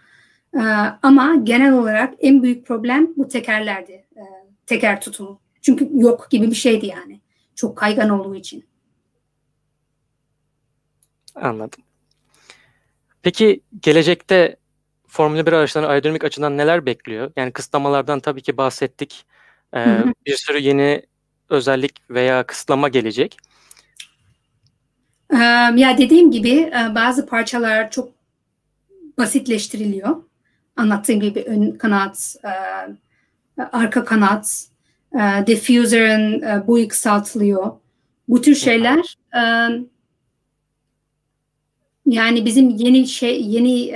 [0.53, 0.61] E,
[1.03, 3.91] ama genel olarak en büyük problem bu tekerlerdi.
[3.91, 4.23] E,
[4.65, 5.39] teker tutumu.
[5.61, 7.21] Çünkü yok gibi bir şeydi yani.
[7.55, 8.65] Çok kaygan olduğu için.
[11.35, 11.83] Anladım.
[13.21, 14.55] Peki gelecekte
[15.07, 17.31] Formula 1 araçlarının aerodinamik açıdan neler bekliyor?
[17.35, 19.25] Yani kısıtlamalardan tabii ki bahsettik.
[19.75, 21.01] Ee, bir sürü yeni
[21.49, 23.37] özellik veya kısıtlama gelecek.
[25.75, 28.09] Ya dediğim gibi bazı parçalar çok
[29.17, 30.23] basitleştiriliyor.
[30.75, 32.35] Anlattığım gibi ön kanat,
[33.57, 34.67] arka kanat,
[35.47, 37.71] diffuser'ın boyu kısaltılıyor.
[38.27, 39.17] Bu tür şeyler
[42.05, 43.91] yani bizim yeni şey yeni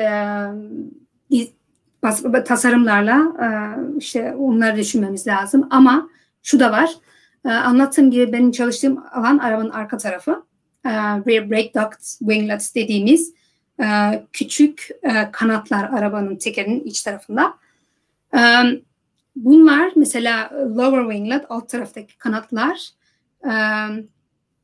[2.46, 3.34] tasarımlarla
[3.98, 5.68] işte onları düşünmemiz lazım.
[5.70, 6.10] Ama
[6.44, 6.90] şu da var.
[7.44, 10.44] Anlattığım gibi benim çalıştığım alan arabanın arka tarafı.
[10.86, 13.34] Rear brake duct winglets dediğimiz
[14.34, 14.90] küçük
[15.32, 17.54] kanatlar arabanın tekerinin iç tarafında.
[19.36, 22.90] Bunlar mesela lower winglet alt taraftaki kanatlar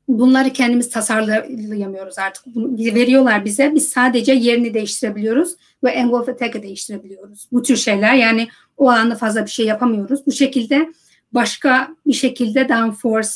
[0.07, 2.45] bunları kendimiz tasarlayamıyoruz artık.
[2.45, 3.71] Bunu veriyorlar bize.
[3.75, 7.47] Biz sadece yerini değiştirebiliyoruz ve angle of attack'ı değiştirebiliyoruz.
[7.51, 8.47] Bu tür şeyler yani
[8.77, 10.25] o alanda fazla bir şey yapamıyoruz.
[10.25, 10.89] Bu şekilde
[11.31, 13.29] başka bir şekilde downforce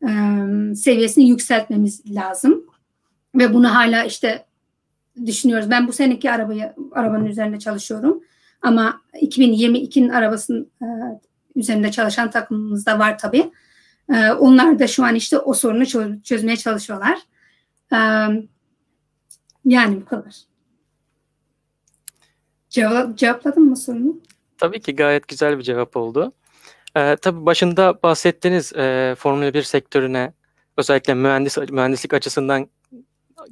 [0.00, 2.64] um, seviyesini yükseltmemiz lazım.
[3.34, 4.44] Ve bunu hala işte
[5.26, 5.70] düşünüyoruz.
[5.70, 8.22] Ben bu seneki arabayı arabanın üzerinde çalışıyorum.
[8.62, 10.86] Ama 2022'nin arabasının e,
[11.56, 13.50] üzerinde çalışan takımımız da var tabii.
[14.12, 15.86] E, onlar da şu an işte o sorunu
[16.22, 17.18] çözmeye çalışıyorlar.
[17.92, 17.98] E,
[19.64, 20.36] yani bu kadar.
[22.70, 24.20] Cevap, cevapladım mı sorunu?
[24.58, 26.32] Tabii ki gayet güzel bir cevap oldu.
[26.96, 30.32] Ee, tabii başında bahsettiğiniz e, Formula 1 sektörüne
[30.76, 32.68] özellikle mühendis mühendislik açısından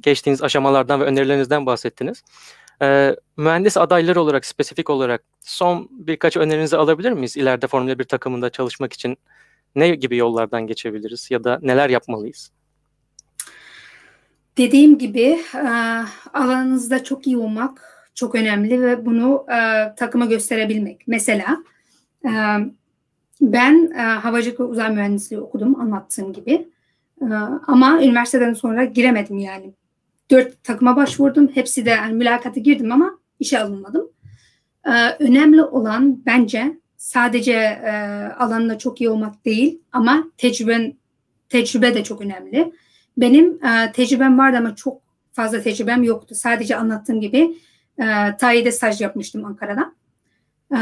[0.01, 2.23] geçtiğiniz aşamalardan ve önerilerinizden bahsettiniz.
[2.81, 8.49] Ee, mühendis adayları olarak spesifik olarak son birkaç önerinizi alabilir miyiz ileride Formula 1 takımında
[8.49, 9.17] çalışmak için
[9.75, 12.51] ne gibi yollardan geçebiliriz ya da neler yapmalıyız?
[14.57, 15.67] Dediğim gibi e,
[16.33, 21.03] alanınızda çok iyi olmak çok önemli ve bunu e, takıma gösterebilmek.
[21.07, 21.57] Mesela
[22.25, 22.31] e,
[23.41, 26.67] ben havacılık ve uzay mühendisliği okudum anlattığım gibi.
[27.67, 29.73] Ama üniversiteden sonra giremedim yani.
[30.31, 31.47] Dört takıma başvurdum.
[31.53, 34.09] Hepsi de yani mülakata girdim ama işe alınmadım.
[35.19, 37.91] Önemli olan bence sadece e,
[38.39, 40.93] alanında çok iyi olmak değil ama tecrüben
[41.49, 42.73] tecrübe de çok önemli.
[43.17, 45.01] Benim e, tecrübem vardı ama çok
[45.33, 46.35] fazla tecrübem yoktu.
[46.35, 47.57] Sadece anlattığım gibi
[47.99, 49.93] e, TAİ'de staj yapmıştım Ankara'da.
[50.71, 50.79] E,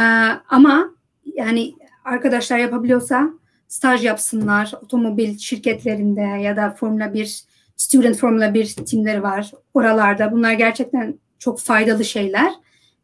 [0.49, 0.89] ama
[1.35, 1.73] yani
[2.05, 3.29] arkadaşlar yapabiliyorsa
[3.67, 4.73] staj yapsınlar.
[4.83, 7.43] Otomobil şirketlerinde ya da Formula 1
[7.77, 10.31] Student Formula 1 timleri var oralarda.
[10.31, 12.53] Bunlar gerçekten çok faydalı şeyler.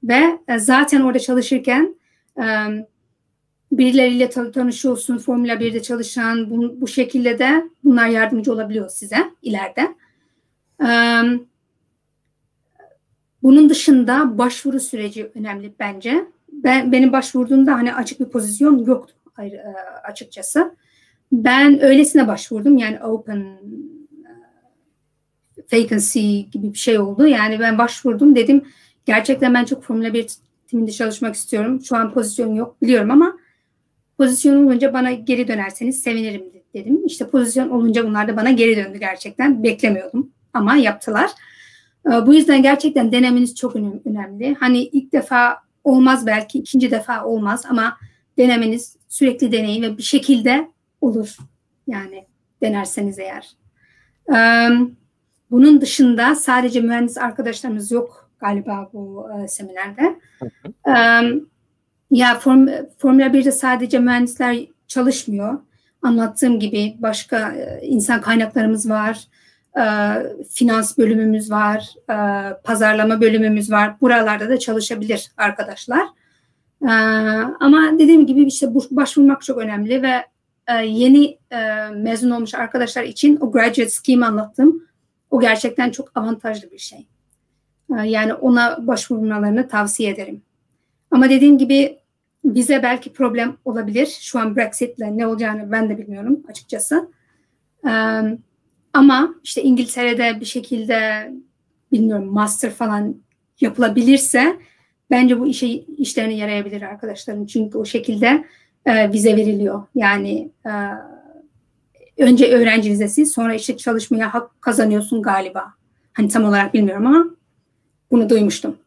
[0.04, 1.96] Ve e, zaten orada çalışırken
[2.38, 2.46] e,
[3.72, 9.96] birileriyle tanışıyorsun, Formula 1'de çalışan, bu, bu şekilde de bunlar yardımcı olabiliyor size ileride.
[13.44, 16.26] bunun dışında başvuru süreci önemli bence.
[16.52, 19.16] Ben benim başvurduğumda hani açık bir pozisyon yoktu
[20.04, 20.76] açıkçası.
[21.32, 23.58] Ben öylesine başvurdum yani open
[25.74, 27.28] vacancy gibi bir şey oldu.
[27.28, 28.64] Yani ben başvurdum dedim
[29.06, 30.28] gerçekten ben çok Formula 1
[30.68, 31.82] timinde çalışmak istiyorum.
[31.82, 33.38] Şu an pozisyon yok biliyorum ama
[34.22, 36.44] pozisyon olunca bana geri dönerseniz sevinirim
[36.74, 37.06] dedim.
[37.06, 39.64] İşte pozisyon olunca bunlar da bana geri döndü gerçekten.
[39.64, 41.32] Beklemiyordum ama yaptılar.
[42.08, 44.56] Ee, bu yüzden gerçekten denemeniz çok önemli.
[44.60, 47.98] Hani ilk defa olmaz belki, ikinci defa olmaz ama
[48.38, 51.38] denemeniz sürekli deneyin ve bir şekilde olur.
[51.88, 52.26] Yani
[52.62, 53.52] denerseniz eğer.
[55.52, 60.20] Bunun dışında sadece mühendis arkadaşlarımız yok galiba bu seminerde.
[60.86, 61.42] Hı
[62.12, 64.58] ya Form, Formula 1'de sadece mühendisler
[64.88, 65.60] çalışmıyor.
[66.02, 69.24] Anlattığım gibi başka e, insan kaynaklarımız var,
[69.78, 69.84] e,
[70.52, 72.16] finans bölümümüz var, e,
[72.64, 74.02] pazarlama bölümümüz var.
[74.02, 76.02] Buralarda da çalışabilir arkadaşlar.
[76.82, 76.92] E,
[77.60, 80.26] ama dediğim gibi işte bu, başvurmak çok önemli ve
[80.68, 84.84] e, yeni e, mezun olmuş arkadaşlar için o graduate scheme anlattım.
[85.30, 87.08] O gerçekten çok avantajlı bir şey.
[87.98, 90.42] E, yani ona başvurmalarını tavsiye ederim.
[91.12, 92.01] Ama dediğim gibi
[92.44, 94.18] bize belki problem olabilir.
[94.22, 97.12] Şu an Brexit'le ne olacağını ben de bilmiyorum açıkçası.
[97.88, 97.90] Ee,
[98.94, 101.32] ama işte İngiltere'de bir şekilde
[101.92, 103.16] bilmiyorum master falan
[103.62, 104.58] yapılabilirse
[105.12, 107.46] bence bu işe işlerine yarayabilir arkadaşların.
[107.46, 108.46] Çünkü o şekilde
[108.86, 109.84] e, vize veriliyor.
[109.96, 110.72] Yani e,
[112.24, 115.74] önce öğrenci vizesi sonra işte çalışmaya hak kazanıyorsun galiba.
[116.14, 117.26] Hani tam olarak bilmiyorum ama
[118.12, 118.78] bunu duymuştum.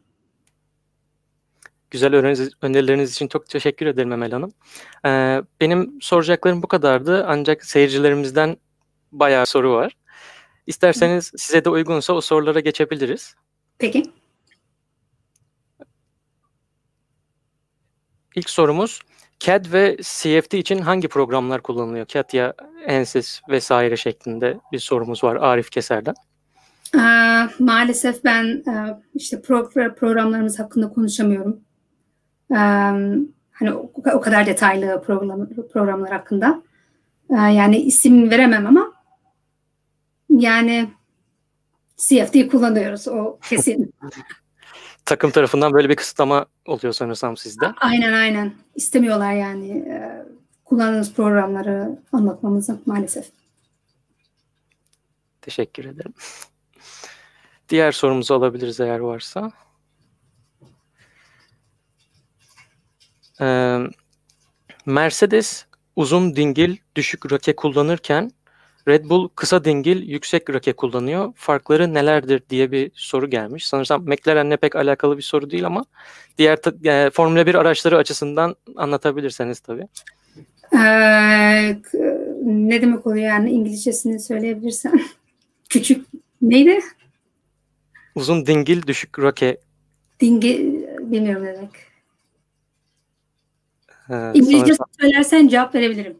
[1.95, 2.15] Güzel
[2.61, 4.53] önerileriniz için çok teşekkür ederim Emel Hanım.
[5.05, 8.57] Ee, benim soracaklarım bu kadardı ancak seyircilerimizden
[9.11, 9.97] bayağı soru var.
[10.67, 13.35] İsterseniz size de uygunsa o sorulara geçebiliriz.
[13.77, 14.03] Peki.
[18.35, 19.01] İlk sorumuz
[19.39, 22.05] CAD ve CFD için hangi programlar kullanılıyor?
[22.05, 22.53] CAD ya
[22.89, 26.15] ANSYS vesaire şeklinde bir sorumuz var Arif Keser'den.
[26.95, 26.99] Ee,
[27.59, 29.41] maalesef ben e, işte
[29.97, 31.64] programlarımız hakkında konuşamıyorum.
[32.49, 33.73] Hani
[34.13, 36.63] o kadar detaylı program, programlar hakkında.
[37.29, 38.93] Yani isim veremem ama
[40.29, 40.89] yani
[41.97, 43.93] CFD kullanıyoruz o kesin.
[45.05, 47.65] Takım tarafından böyle bir kısıtlama oluyor sanırsam sizde.
[47.81, 48.53] Aynen aynen.
[48.75, 49.85] İstemiyorlar yani
[50.65, 53.25] kullandığınız programları anlatmamızı maalesef.
[55.41, 56.13] Teşekkür ederim.
[57.69, 59.51] Diğer sorumuzu alabiliriz eğer varsa.
[63.41, 63.77] Ee,
[64.85, 65.65] Mercedes
[65.95, 68.31] uzun dingil düşük rake kullanırken
[68.87, 71.33] Red Bull kısa dingil yüksek rake kullanıyor.
[71.35, 73.67] Farkları nelerdir diye bir soru gelmiş.
[73.67, 75.85] Sanırsam McLaren'le pek alakalı bir soru değil ama
[76.37, 79.87] diğer e, Formula 1 araçları açısından anlatabilirseniz tabii.
[80.73, 81.77] Ee,
[82.43, 85.01] ne demek oluyor yani İngilizcesini söyleyebilirsen.
[85.69, 86.07] Küçük
[86.41, 86.79] neydi?
[88.15, 89.57] Uzun dingil düşük rake.
[90.19, 91.69] Dingil bilmiyorum ne demek.
[94.09, 94.87] Ee, İngilizce sanırsam...
[95.01, 96.17] söylersen cevap verebilirim.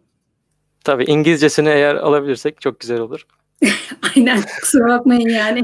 [0.84, 3.28] Tabii İngilizcesini eğer alabilirsek çok güzel olur.
[4.16, 5.64] Aynen kusura bakmayın yani.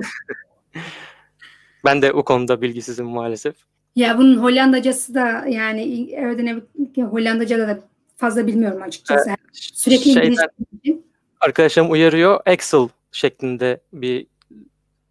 [1.85, 3.55] ben de o konuda bilgisizim maalesef.
[3.95, 7.79] Ya bunun Hollandacası da yani aerodinamik Hollandaca'da da
[8.17, 9.29] fazla bilmiyorum açıkçası.
[9.29, 11.05] Ee, Sürekli şeyden, İngilizce.
[11.41, 12.41] Arkadaşlarım uyarıyor.
[12.45, 14.27] Excel şeklinde bir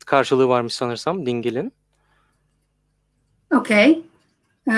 [0.07, 1.73] karşılığı varmış sanırsam dingilin.
[3.55, 4.03] Okey.
[4.69, 4.73] Ee,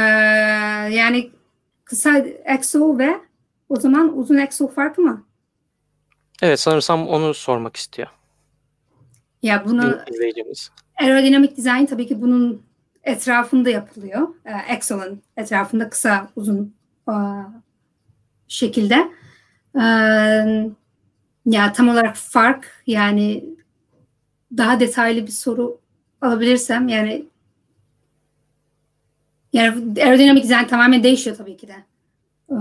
[0.91, 1.31] yani
[1.85, 3.21] kısa Excel ve
[3.69, 5.27] o zaman uzun Excel farkı mı?
[6.43, 8.09] Evet sanırsam onu sormak istiyor.
[9.43, 9.99] Ya bunu
[11.01, 12.63] aerodinamik dizayn tabii ki bunun
[13.03, 14.29] etrafında yapılıyor.
[14.45, 16.75] Ee, Excel'ın etrafında kısa uzun
[17.09, 17.15] e,
[18.49, 19.09] şekilde.
[19.77, 19.81] Ee,
[21.47, 23.45] ya tam olarak fark yani
[24.57, 25.81] daha detaylı bir soru
[26.21, 27.27] alabilirsem yani
[29.61, 31.77] aerodinamik dizayn tamamen değişiyor tabii ki de.
[32.51, 32.55] Ee,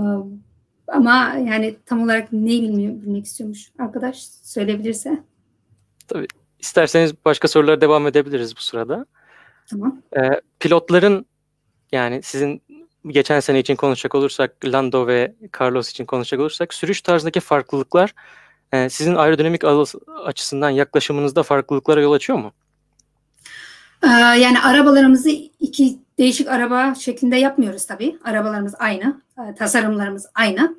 [0.88, 5.22] ama yani tam olarak neyi bilmiyor, bilmek istiyormuş arkadaş söyleyebilirse.
[6.08, 6.26] Tabii.
[6.58, 9.06] İsterseniz başka sorulara devam edebiliriz bu sırada.
[9.70, 10.02] Tamam.
[10.16, 11.26] Ee, pilotların
[11.92, 12.62] yani sizin
[13.06, 18.14] geçen sene için konuşacak olursak Lando ve Carlos için konuşacak olursak sürüş tarzındaki farklılıklar
[18.72, 19.62] e, sizin aerodinamik
[20.24, 22.52] açısından yaklaşımınızda farklılıklara yol açıyor mu?
[24.04, 25.30] Ee, yani arabalarımızı
[25.60, 28.18] iki değişik araba şeklinde yapmıyoruz tabii.
[28.24, 30.76] Arabalarımız aynı, e, tasarımlarımız aynı.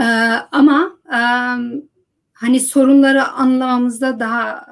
[0.00, 0.02] Ee,
[0.52, 1.20] ama e,
[2.32, 4.66] hani sorunları anlamamızda daha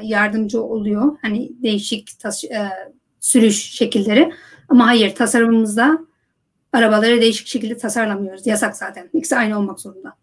[0.00, 1.18] e, yardımcı oluyor.
[1.22, 2.10] Hani değişik
[3.20, 4.32] sürüş şekilleri.
[4.68, 5.98] Ama hayır tasarımımızda
[6.72, 8.46] arabaları değişik şekilde tasarlamıyoruz.
[8.46, 9.10] Yasak zaten.
[9.12, 10.14] İkisi aynı olmak zorunda.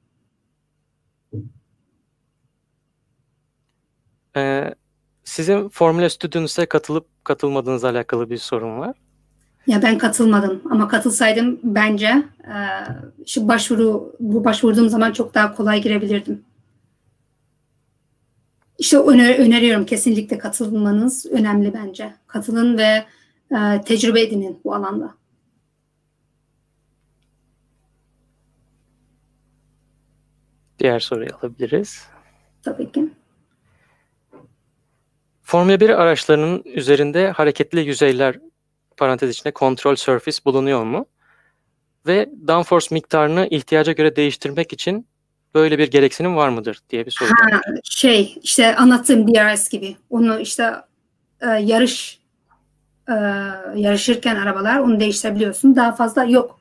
[4.38, 4.76] Ee,
[5.26, 8.96] sizin Formula Students'e katılıp katılmadığınızla alakalı bir sorun var.
[9.68, 12.08] Ya ben katılmadım ama katılsaydım bence
[12.44, 12.56] e,
[13.26, 16.46] şu başvuru bu başvurduğum zaman çok daha kolay girebilirdim.
[18.78, 22.14] İşte öner, öneriyorum kesinlikle katılmanız önemli bence.
[22.28, 23.06] Katılın ve
[23.52, 25.16] e, tecrübe edinin bu alanda.
[30.80, 32.08] Diğer soruyu alabiliriz.
[32.64, 33.10] Tabii ki.
[35.46, 38.40] Formula 1 araçlarının üzerinde hareketli yüzeyler
[38.98, 41.06] parantez içinde control surface bulunuyor mu?
[42.08, 45.08] Ve downforce miktarını ihtiyaca göre değiştirmek için
[45.56, 47.30] böyle bir gereksinim var mıdır diye bir soru.
[47.30, 49.96] Ha, şey işte anlattığım DRS gibi.
[50.10, 50.72] Onu işte
[51.42, 52.20] e, yarış
[53.10, 53.14] e,
[53.76, 55.76] yarışırken arabalar onu değiştirebiliyorsun.
[55.76, 56.60] Daha fazla yok.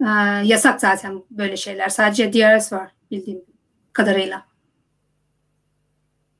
[0.00, 0.08] E,
[0.44, 1.88] yasak zaten böyle şeyler.
[1.88, 3.40] Sadece DRS var bildiğim
[3.92, 4.46] kadarıyla.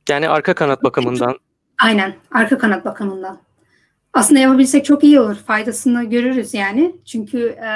[0.09, 1.39] Yani arka kanat bakımından.
[1.85, 3.39] Aynen arka kanat bakımından.
[4.13, 5.35] Aslında yapabilsek çok iyi olur.
[5.35, 6.97] Faydasını görürüz yani.
[7.05, 7.69] Çünkü e,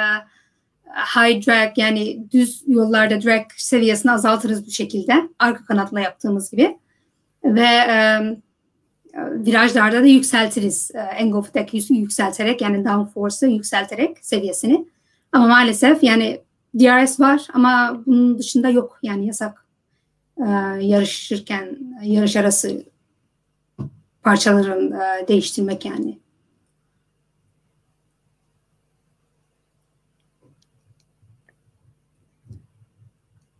[1.15, 5.29] high drag yani düz yollarda drag seviyesini azaltırız bu şekilde.
[5.39, 6.77] Arka kanatla yaptığımız gibi.
[7.43, 8.19] Ve e,
[9.15, 10.91] virajlarda da yükseltiriz.
[10.95, 14.85] E, engulf deck yükselterek yani downforce'ı yükselterek seviyesini.
[15.31, 16.41] Ama maalesef yani
[16.79, 19.65] DRS var ama bunun dışında yok yani yasak
[20.37, 20.49] e,
[20.81, 22.83] yarışırken yarış arası
[24.29, 26.19] parçaların e, değiştirmek yani.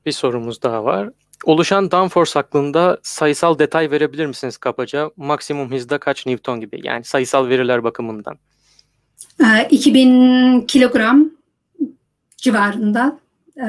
[0.05, 1.09] Bir sorumuz daha var.
[1.43, 5.11] Oluşan downforce hakkında sayısal detay verebilir misiniz kabaca?
[5.17, 6.79] Maksimum hızda kaç Newton gibi?
[6.83, 8.37] Yani sayısal veriler bakımından.
[9.69, 11.31] 2000 kilogram
[12.37, 13.19] civarında
[13.57, 13.65] e,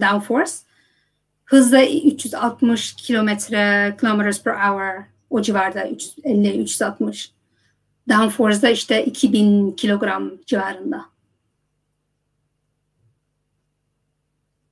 [0.00, 0.52] downforce.
[1.44, 7.30] Hızda 360 kilometre kilometers per hour o civarda 350-360.
[8.08, 11.06] Downforce'da işte 2000 kilogram civarında.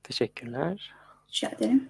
[0.03, 0.93] Teşekkürler.
[1.29, 1.89] Rica ederim.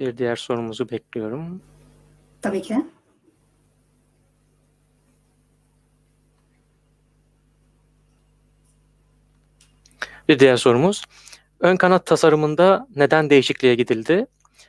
[0.00, 1.62] Bir diğer sorumuzu bekliyorum.
[2.42, 2.86] Tabii ki.
[10.28, 11.04] Bir diğer sorumuz.
[11.60, 14.26] Ön kanat tasarımında neden değişikliğe gidildi?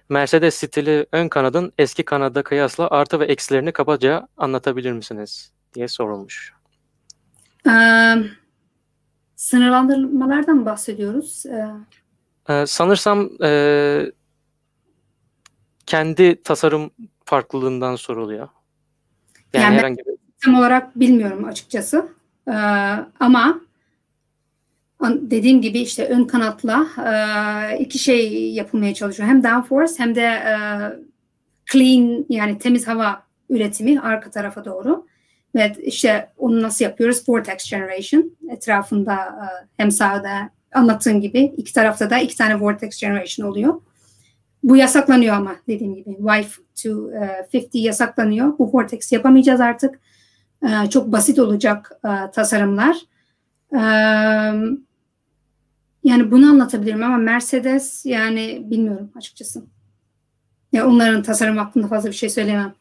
[0.09, 5.51] Mercedes stili ön kanadın eski kanada kıyasla artı ve eksilerini kabaca anlatabilir misiniz?
[5.73, 6.53] diye sorulmuş.
[7.67, 8.15] Ee,
[9.35, 11.45] sınırlandırmalardan mı bahsediyoruz?
[11.45, 11.67] Ee,
[12.49, 14.11] ee, sanırsam e,
[15.85, 16.91] kendi tasarım
[17.25, 18.49] farklılığından soruluyor.
[19.53, 20.15] Yani, yani herhangi bir...
[20.45, 22.09] tam olarak bilmiyorum açıkçası.
[22.47, 22.51] Ee,
[23.19, 23.61] ama
[25.09, 29.29] dediğim gibi işte ön kanatla e, iki şey yapılmaya çalışıyor.
[29.29, 30.55] Hem downforce hem de e,
[31.71, 35.05] clean yani temiz hava üretimi arka tarafa doğru.
[35.55, 37.29] Ve işte onu nasıl yapıyoruz?
[37.29, 39.45] Vortex generation etrafında e,
[39.77, 43.81] hem sağda anlattığım gibi iki tarafta da iki tane vortex generation oluyor.
[44.63, 47.11] Bu yasaklanıyor ama dediğim gibi Wife to
[47.53, 48.59] 50 yasaklanıyor.
[48.59, 49.99] Bu vortex yapamayacağız artık.
[50.89, 51.91] Çok basit olacak
[52.33, 52.97] tasarımlar.
[56.03, 59.65] Yani bunu anlatabilirim ama Mercedes yani bilmiyorum açıkçası.
[60.71, 62.73] Ya onların tasarım hakkında fazla bir şey söyleyemem.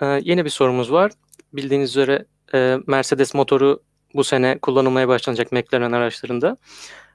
[0.00, 1.12] Ee, yeni bir sorumuz var.
[1.52, 2.24] Bildiğiniz üzere
[2.54, 3.82] e, Mercedes motoru
[4.14, 6.56] bu sene kullanılmaya başlanacak McLaren araçlarında.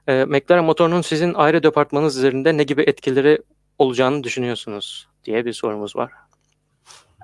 [0.06, 3.38] E, McLaren motorunun sizin ayrı departmanınız üzerinde ne gibi etkileri
[3.78, 6.12] olacağını düşünüyorsunuz diye bir sorumuz var.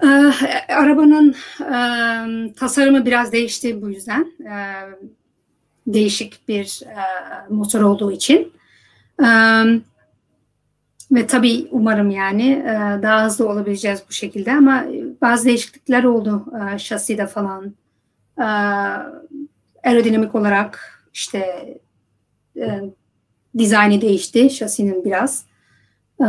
[0.03, 0.33] Ee,
[0.75, 1.75] arabanın e,
[2.55, 4.33] tasarımı biraz değişti bu yüzden.
[4.41, 4.55] E,
[5.87, 6.97] değişik bir e,
[7.49, 8.53] motor olduğu için.
[9.23, 9.29] E,
[11.13, 14.85] ve tabii umarım yani e, daha hızlı olabileceğiz bu şekilde ama
[15.23, 17.75] bazı değişiklikler oldu e, şaside falan.
[18.39, 18.45] E,
[19.85, 21.39] aerodinamik olarak işte
[22.57, 22.81] e,
[23.59, 25.45] dizaynı değişti şasinin biraz.
[26.21, 26.27] E,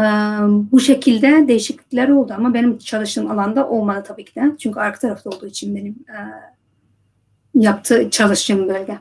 [0.72, 4.52] bu şekilde değişiklikler oldu ama benim çalıştığım alanda olmadı tabii ki de.
[4.60, 6.18] Çünkü arka tarafta olduğu için benim e,
[7.56, 8.99] yaptığı çalıştığım bölge.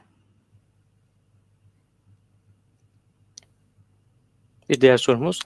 [4.71, 5.41] Bir diğer sorumuz.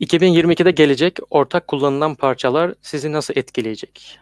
[0.00, 4.18] 2022'de gelecek ortak kullanılan parçalar sizi nasıl etkileyecek?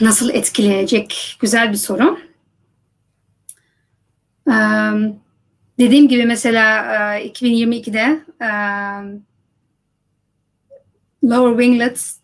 [0.00, 1.36] Nasıl etkileyecek?
[1.40, 2.18] Güzel bir soru.
[4.48, 4.52] Ee,
[5.78, 6.84] dediğim gibi mesela
[7.18, 8.48] 2022'de e,
[11.28, 12.14] lower winglet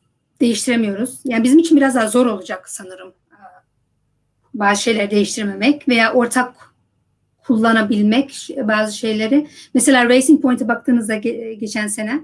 [0.41, 1.19] değiştiremiyoruz.
[1.25, 3.15] Yani bizim için biraz daha zor olacak sanırım.
[4.55, 6.68] Bazı şeyleri değiştirmemek veya ortak
[7.49, 9.47] kullanabilmek bazı şeyleri.
[9.75, 12.21] Mesela Racing Point'e baktığınızda ge- geçen sene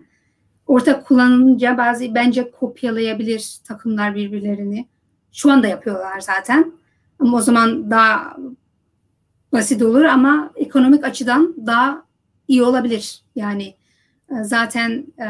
[0.67, 4.89] ortak kullanınca bazı bence kopyalayabilir takımlar birbirlerini.
[5.33, 6.73] Şu anda yapıyorlar zaten.
[7.19, 8.37] Ama o zaman daha
[9.53, 12.05] basit olur ama ekonomik açıdan daha
[12.49, 13.23] iyi olabilir.
[13.37, 13.75] Yani
[14.31, 15.29] e, zaten e,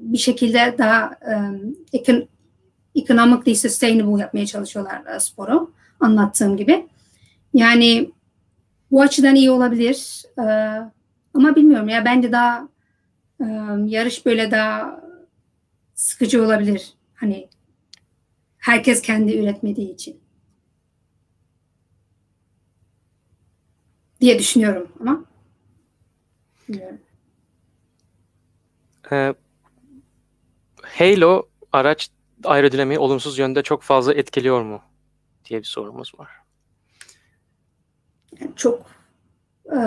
[0.00, 1.34] bir şekilde daha e,
[2.94, 6.86] economically sustainable yapmaya çalışıyorlar sporu anlattığım gibi.
[7.54, 8.10] Yani
[8.90, 10.24] bu açıdan iyi olabilir.
[10.38, 10.42] Ee,
[11.34, 12.68] ama bilmiyorum ya bence daha
[13.40, 13.44] e,
[13.86, 15.00] yarış böyle daha
[15.94, 16.94] sıkıcı olabilir.
[17.14, 17.48] Hani
[18.58, 20.20] herkes kendi üretmediği için.
[24.20, 25.24] Diye düşünüyorum ama.
[29.12, 29.34] Ee,
[30.82, 32.10] Halo araç
[32.44, 34.82] aerodinamiği olumsuz yönde çok fazla etkiliyor mu
[35.44, 36.39] diye bir sorumuz var
[38.56, 38.86] çok
[39.72, 39.78] e,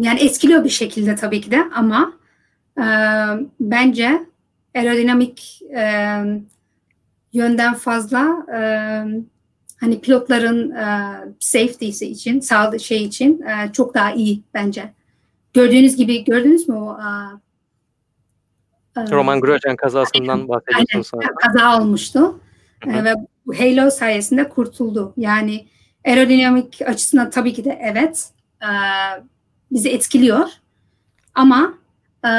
[0.00, 2.12] yani etkiliyor bir şekilde tabii ki de ama
[2.78, 2.86] e,
[3.60, 4.26] bence
[4.74, 6.20] aerodinamik e,
[7.32, 8.60] yönden fazla e,
[9.80, 14.92] hani pilotların e, safety'si için, sağlığı şey için e, çok daha iyi bence.
[15.54, 17.40] gördüğünüz gibi gördünüz mü o a,
[19.10, 21.24] Roman Grosjean kazasından bahsediyorsunuz.
[21.24, 22.40] Aynen, kaza olmuştu.
[22.84, 23.04] Hı-hı.
[23.04, 23.14] ve
[23.46, 25.14] bu Halo sayesinde kurtuldu.
[25.16, 25.66] Yani
[26.06, 28.30] aerodinamik açısından tabii ki de evet
[28.62, 28.68] e,
[29.72, 30.48] bizi etkiliyor.
[31.34, 31.74] Ama
[32.24, 32.30] e,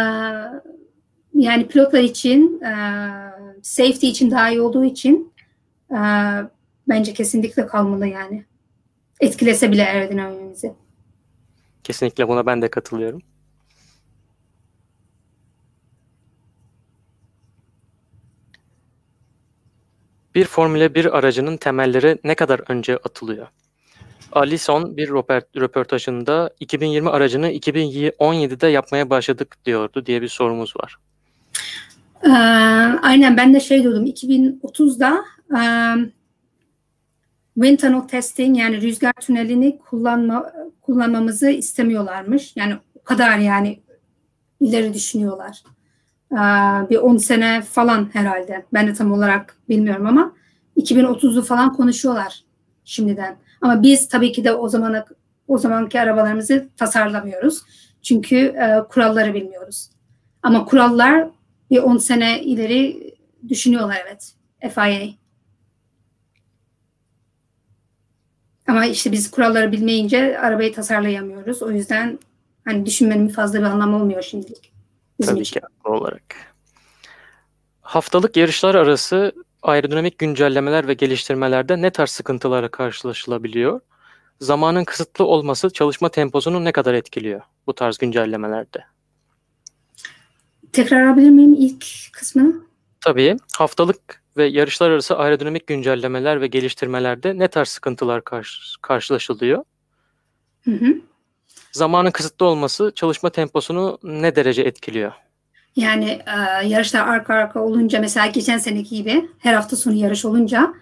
[1.33, 2.71] yani pilotlar için e,
[3.63, 5.33] safety için daha iyi olduğu için
[5.91, 5.97] e,
[6.87, 8.45] bence kesinlikle kalmalı yani.
[9.19, 10.73] Etkilese bile aerodinamimizi.
[11.83, 13.21] Kesinlikle buna ben de katılıyorum.
[20.37, 23.47] Bir Formula 1 aracının temelleri ne kadar önce atılıyor?
[24.31, 25.09] Alison bir
[25.55, 30.97] röportajında 2020 aracını 2017'de yapmaya başladık diyordu diye bir sorumuz var.
[32.23, 32.29] Ee,
[33.01, 35.61] aynen ben de şey diyordum 2030'da e,
[37.55, 42.53] wind tunnel testing yani rüzgar tünelini kullanma kullanmamızı istemiyorlarmış.
[42.55, 43.79] Yani o kadar yani
[44.59, 45.63] ileri düşünüyorlar.
[46.31, 46.35] Ee,
[46.89, 48.65] bir 10 sene falan herhalde.
[48.73, 50.33] Ben de tam olarak bilmiyorum ama
[50.77, 52.43] 2030'u falan konuşuyorlar
[52.85, 53.37] şimdiden.
[53.61, 55.05] Ama biz tabii ki de o zamana
[55.47, 57.61] o zamanki arabalarımızı tasarlamıyoruz.
[58.01, 59.89] Çünkü e, kuralları bilmiyoruz.
[60.43, 61.27] Ama kurallar
[61.71, 63.13] bir 10 sene ileri
[63.49, 64.33] düşünüyorlar evet.
[64.73, 65.07] FIA.
[68.67, 71.63] Ama işte biz kuralları bilmeyince arabayı tasarlayamıyoruz.
[71.63, 72.19] O yüzden
[72.65, 74.76] hani düşünmenin fazla bir anlamı olmuyor şimdilik.
[75.19, 75.59] Bizim Tabii için.
[75.59, 76.35] ki olarak.
[77.81, 83.79] Haftalık yarışlar arası aerodinamik güncellemeler ve geliştirmelerde ne tarz sıkıntılara karşılaşılabiliyor?
[84.41, 88.83] Zamanın kısıtlı olması çalışma temposunu ne kadar etkiliyor bu tarz güncellemelerde?
[90.73, 92.55] Tekrar alabilir miyim ilk kısmını?
[93.01, 93.37] Tabii.
[93.57, 99.63] Haftalık ve yarışlar arası aerodinamik güncellemeler ve geliştirmelerde ne tarz sıkıntılar karşı, karşılaşılıyor?
[100.63, 101.01] Hı hı.
[101.71, 105.11] Zamanın kısıtlı olması çalışma temposunu ne derece etkiliyor?
[105.75, 110.73] Yani e, yarışlar arka arka olunca mesela geçen seneki gibi her hafta sonu yarış olunca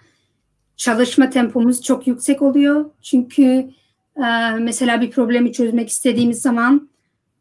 [0.76, 2.84] çalışma tempomuz çok yüksek oluyor.
[3.02, 3.70] Çünkü
[4.16, 6.88] e, mesela bir problemi çözmek istediğimiz zaman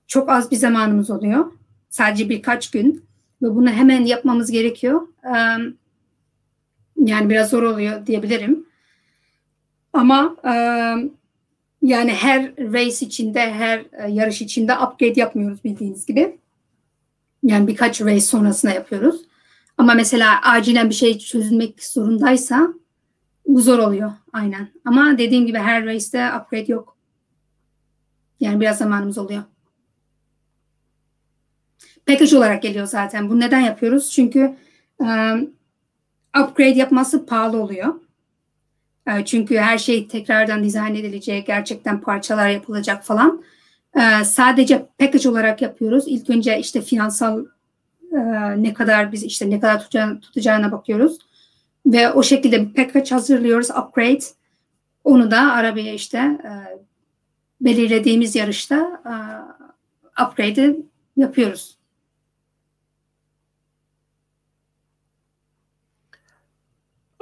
[0.07, 1.51] çok az bir zamanımız oluyor.
[1.89, 3.05] Sadece birkaç gün
[3.41, 5.01] ve bunu hemen yapmamız gerekiyor.
[5.23, 5.35] E,
[6.97, 8.65] yani biraz zor oluyor diyebilirim.
[9.93, 10.53] Ama e,
[11.85, 16.37] yani her race içinde, her e, yarış içinde upgrade yapmıyoruz bildiğiniz gibi.
[17.43, 19.21] Yani birkaç race sonrasında yapıyoruz.
[19.77, 22.73] Ama mesela acilen bir şey çözülmek zorundaysa
[23.47, 24.69] bu zor oluyor aynen.
[24.85, 26.97] Ama dediğim gibi her race'de upgrade yok.
[28.39, 29.43] Yani biraz zamanımız oluyor.
[32.05, 33.29] Package olarak geliyor zaten.
[33.29, 34.11] Bu neden yapıyoruz?
[34.11, 34.55] Çünkü
[34.99, 35.49] um,
[36.41, 38.04] upgrade yapması pahalı oluyor.
[39.07, 43.43] Uh, çünkü her şey tekrardan dizayn edilecek, gerçekten parçalar yapılacak falan.
[43.95, 46.03] Ee, sadece package olarak yapıyoruz.
[46.07, 47.45] İlk önce işte finansal
[48.11, 48.17] e,
[48.63, 51.17] ne kadar biz işte ne kadar tutacağına, tutacağına bakıyoruz.
[51.85, 54.25] Ve o şekilde bir package hazırlıyoruz, upgrade.
[55.03, 56.51] Onu da arabaya işte e,
[57.61, 59.13] belirlediğimiz yarışta e,
[60.23, 60.77] upgrade'i
[61.17, 61.74] yapıyoruz.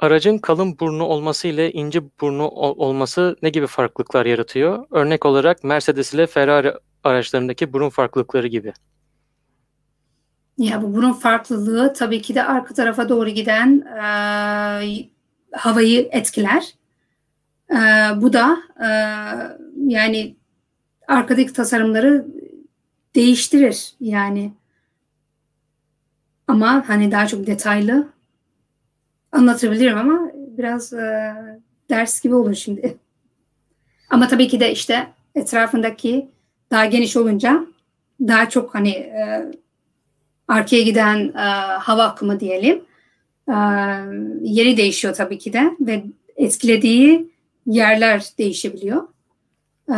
[0.04, 4.86] Aracın kalın burnu olması ile ince burnu olması ne gibi farklılıklar yaratıyor?
[4.92, 6.74] Örnek olarak Mercedes ile Ferrari
[7.04, 8.74] araçlarındaki burun farklılıkları gibi.
[10.58, 14.04] Ya bu burun farklılığı tabii ki de arka tarafa doğru giden e,
[15.52, 16.76] havayı etkiler.
[17.72, 17.78] E,
[18.22, 18.88] bu da e,
[19.88, 20.36] yani
[21.08, 22.28] arkadaki tasarımları
[23.16, 24.54] değiştirir yani.
[26.48, 28.13] Ama hani daha çok detaylı
[29.34, 31.34] anlatabilirim ama biraz e,
[31.90, 32.98] ders gibi olur şimdi.
[34.10, 36.30] Ama tabii ki de işte etrafındaki
[36.72, 37.66] daha geniş olunca
[38.20, 39.52] daha çok hani e,
[40.48, 41.42] arkaya giden e,
[41.80, 42.82] hava akımı diyelim
[43.50, 43.56] e,
[44.42, 46.04] yeri değişiyor tabii ki de ve
[46.36, 47.34] etkilediği
[47.66, 49.08] yerler değişebiliyor.
[49.90, 49.98] E,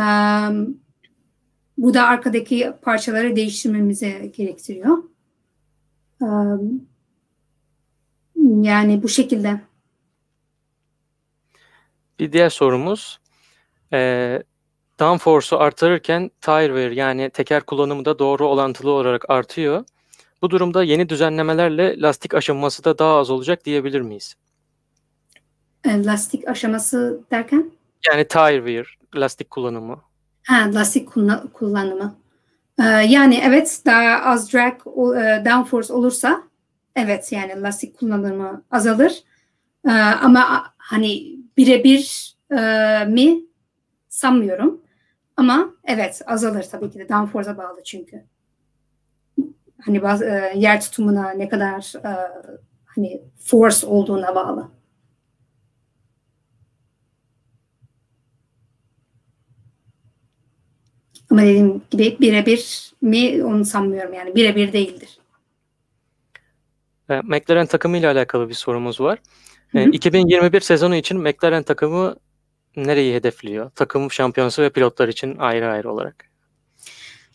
[1.78, 4.98] bu da arkadaki parçaları değiştirmemizi gerektiriyor.
[6.22, 6.26] E,
[8.46, 9.60] yani bu şekilde.
[12.18, 13.20] Bir diğer sorumuz
[13.92, 14.42] e,
[15.00, 19.84] downforce'u artırırken tire wear yani teker kullanımı da doğru orantılı olarak artıyor.
[20.42, 24.36] Bu durumda yeni düzenlemelerle lastik aşınması da daha az olacak diyebilir miyiz?
[25.84, 27.70] E, lastik aşaması derken?
[28.12, 30.00] Yani tire wear, lastik kullanımı.
[30.46, 31.08] Ha, lastik
[31.54, 32.16] kullanımı.
[32.78, 34.74] Ee, yani evet daha az drag,
[35.16, 36.42] e, downforce olursa
[36.96, 39.22] evet yani lastik kullanımı azalır.
[39.86, 43.40] Ee, ama hani birebir e, mi
[44.08, 44.80] sanmıyorum.
[45.36, 48.24] Ama evet azalır tabii ki de downforce'a bağlı çünkü.
[49.80, 52.10] Hani bazı e, yer tutumuna ne kadar e,
[52.84, 54.68] hani force olduğuna bağlı.
[61.30, 65.18] Ama dediğim gibi birebir mi onu sanmıyorum yani birebir değildir.
[67.10, 69.18] E, McLaren takımı ile alakalı bir sorumuz var.
[69.68, 69.80] Hı.
[69.80, 72.16] 2021 sezonu için McLaren takımı
[72.76, 73.70] nereyi hedefliyor?
[73.70, 76.24] Takım şampiyonası ve pilotlar için ayrı ayrı olarak.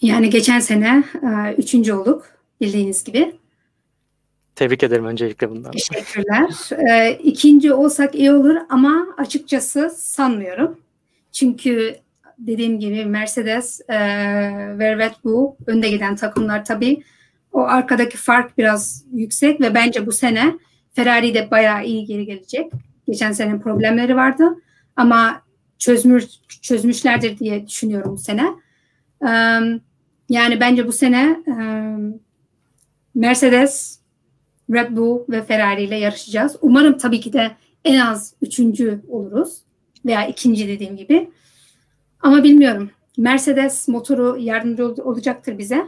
[0.02, 2.26] Yani geçen sene e, üçüncü olduk
[2.62, 3.36] bildiğiniz gibi.
[4.56, 5.72] Tebrik ederim öncelikle bundan.
[5.72, 6.70] Teşekkürler.
[6.92, 10.80] E, ikinci olsak iyi olur ama açıkçası sanmıyorum.
[11.32, 11.96] Çünkü
[12.38, 13.98] dediğim gibi Mercedes e,
[14.80, 17.04] ve Red Bull önde giden takımlar tabii.
[17.52, 20.56] O arkadaki fark biraz yüksek ve bence bu sene
[20.94, 22.72] Ferrari de bayağı iyi geri gelecek.
[23.08, 24.44] Geçen sene problemleri vardı
[24.96, 25.42] ama
[25.80, 26.26] çözmüş
[26.62, 28.46] çözmüşlerdir diye düşünüyorum bu sene.
[30.30, 31.40] Yani bence bu sene
[33.16, 34.00] Mercedes,
[34.74, 36.56] Red Bull ve Ferrari ile yarışacağız.
[36.62, 37.52] Umarım tabii ki de
[37.86, 39.58] en az üçüncü oluruz
[40.06, 41.30] veya ikinci dediğim gibi.
[42.20, 42.92] Ama bilmiyorum.
[43.18, 45.88] Mercedes motoru yardımcı ol- olacaktır bize.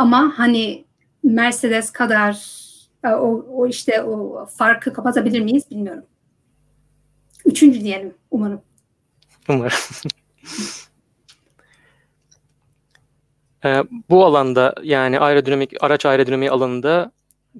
[0.00, 0.84] Ama hani
[1.22, 2.60] Mercedes kadar
[3.04, 6.04] e, o, o işte o farkı kapatabilir miyiz bilmiyorum.
[7.44, 8.62] Üçüncü diyelim umarım.
[9.48, 9.78] Umarım.
[13.64, 17.12] ee, bu alanda yani aerodinamik araç aerodinamiği alanında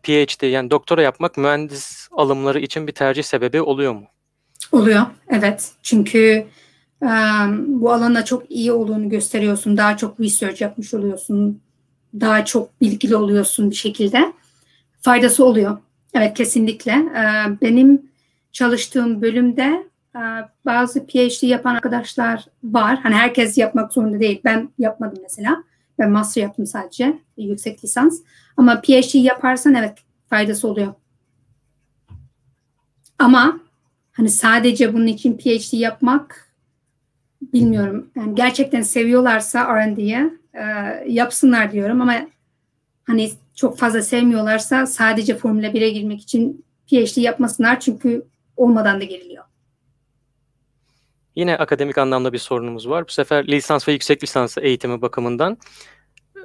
[0.02, 4.06] PhD yani doktora yapmak mühendis alımları için bir tercih sebebi oluyor mu?
[4.72, 5.72] Oluyor evet.
[5.82, 6.46] Çünkü
[7.00, 9.76] um, bu alanda çok iyi olduğunu gösteriyorsun.
[9.76, 11.62] Daha çok research yapmış oluyorsun.
[12.20, 14.32] Daha çok bilgili oluyorsun bir şekilde.
[15.00, 15.78] Faydası oluyor.
[16.14, 16.92] Evet kesinlikle.
[16.92, 18.10] Ee, benim
[18.52, 19.86] çalıştığım bölümde
[20.16, 20.20] e,
[20.66, 22.98] bazı PhD yapan arkadaşlar var.
[23.02, 24.40] Hani herkes yapmak zorunda değil.
[24.44, 25.64] Ben yapmadım mesela.
[25.98, 27.18] Ben master yaptım sadece.
[27.36, 28.20] Yüksek lisans.
[28.56, 29.98] Ama PhD yaparsan evet
[30.30, 30.94] faydası oluyor.
[33.18, 33.60] Ama
[34.12, 36.50] hani sadece bunun için PhD yapmak
[37.42, 38.10] bilmiyorum.
[38.16, 40.62] Yani gerçekten seviyorlarsa R&D'ye e,
[41.06, 42.26] yapsınlar diyorum ama
[43.04, 48.26] hani çok fazla sevmiyorlarsa sadece Formula 1'e girmek için PhD yapmasınlar çünkü
[48.56, 49.44] olmadan da giriliyor.
[51.34, 53.08] Yine akademik anlamda bir sorunumuz var.
[53.08, 55.58] Bu sefer lisans ve yüksek lisans eğitimi bakımından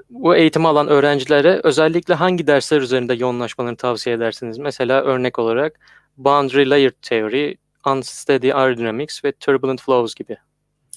[0.10, 4.58] bu eğitimi alan öğrencilere özellikle hangi dersler üzerinde yoğunlaşmalarını tavsiye edersiniz?
[4.58, 5.80] Mesela örnek olarak
[6.18, 7.56] Boundary Layer Theory,
[7.88, 10.38] Unsteady Aerodynamics ve Turbulent Flows gibi.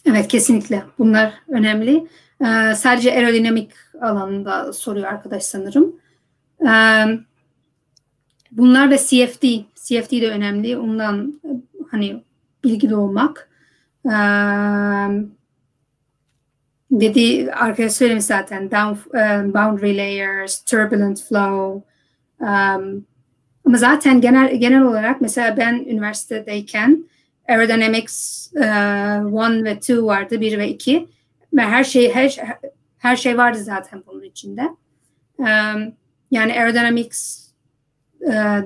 [0.07, 0.83] Evet kesinlikle.
[0.99, 2.07] Bunlar önemli.
[2.41, 5.97] Ee, sadece aerodinamik alanında soruyor arkadaş sanırım.
[6.67, 7.05] Ee,
[8.53, 9.45] bunlar da CFD.
[9.75, 10.77] CFD de önemli.
[10.77, 11.41] Ondan
[11.91, 12.25] hani
[12.65, 13.51] bilgili olmak.
[14.07, 14.11] Ee,
[16.91, 21.89] dedi arkadaş söylemiş zaten down, um, boundary layers, turbulent flow.
[22.41, 23.07] Um,
[23.65, 27.05] ama zaten genel genel olarak mesela ben üniversitedeyken
[27.49, 31.09] aerodynamics 1 uh, ve 2 vardı, 1 ve 2
[31.53, 32.39] ve her şey her,
[32.99, 34.69] her şey vardı zaten bunun içinde.
[36.31, 37.49] Yani aerodynamics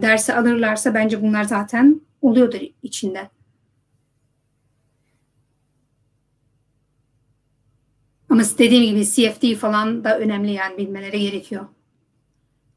[0.02, 3.30] dersi alırlarsa bence bunlar zaten oluyordur içinde.
[8.28, 11.66] Ama dediğim gibi CFD falan da önemli yani bilmeleri gerekiyor.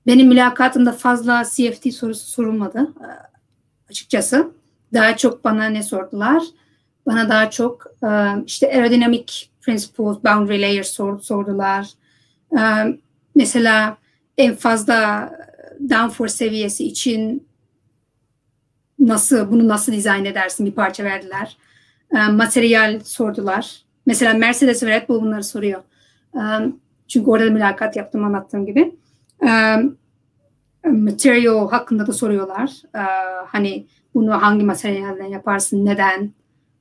[0.07, 2.93] Benim mülakatımda fazla CFD sorusu sorulmadı
[3.89, 4.51] açıkçası.
[4.93, 6.43] Daha çok bana ne sordular?
[7.05, 7.86] Bana daha çok
[8.45, 9.25] işte aerodynamic
[9.66, 11.89] principles, boundary layers sor, sordular.
[12.58, 12.62] E,
[13.36, 13.97] mesela
[14.37, 15.32] en fazla
[15.89, 17.47] downforce seviyesi için
[19.00, 21.58] nasıl bunu nasıl dizayn edersin bir parça verdiler.
[22.32, 23.86] Materyal sordular.
[24.05, 25.83] Mesela Mercedes ve Red Bull bunları soruyor.
[26.33, 28.96] Um, çünkü orada da mülakat yaptım anlattığım gibi.
[29.42, 29.97] Um,
[30.86, 32.71] material hakkında da soruyorlar.
[32.96, 36.32] Uh, hani bunu hangi materyalden yaparsın, neden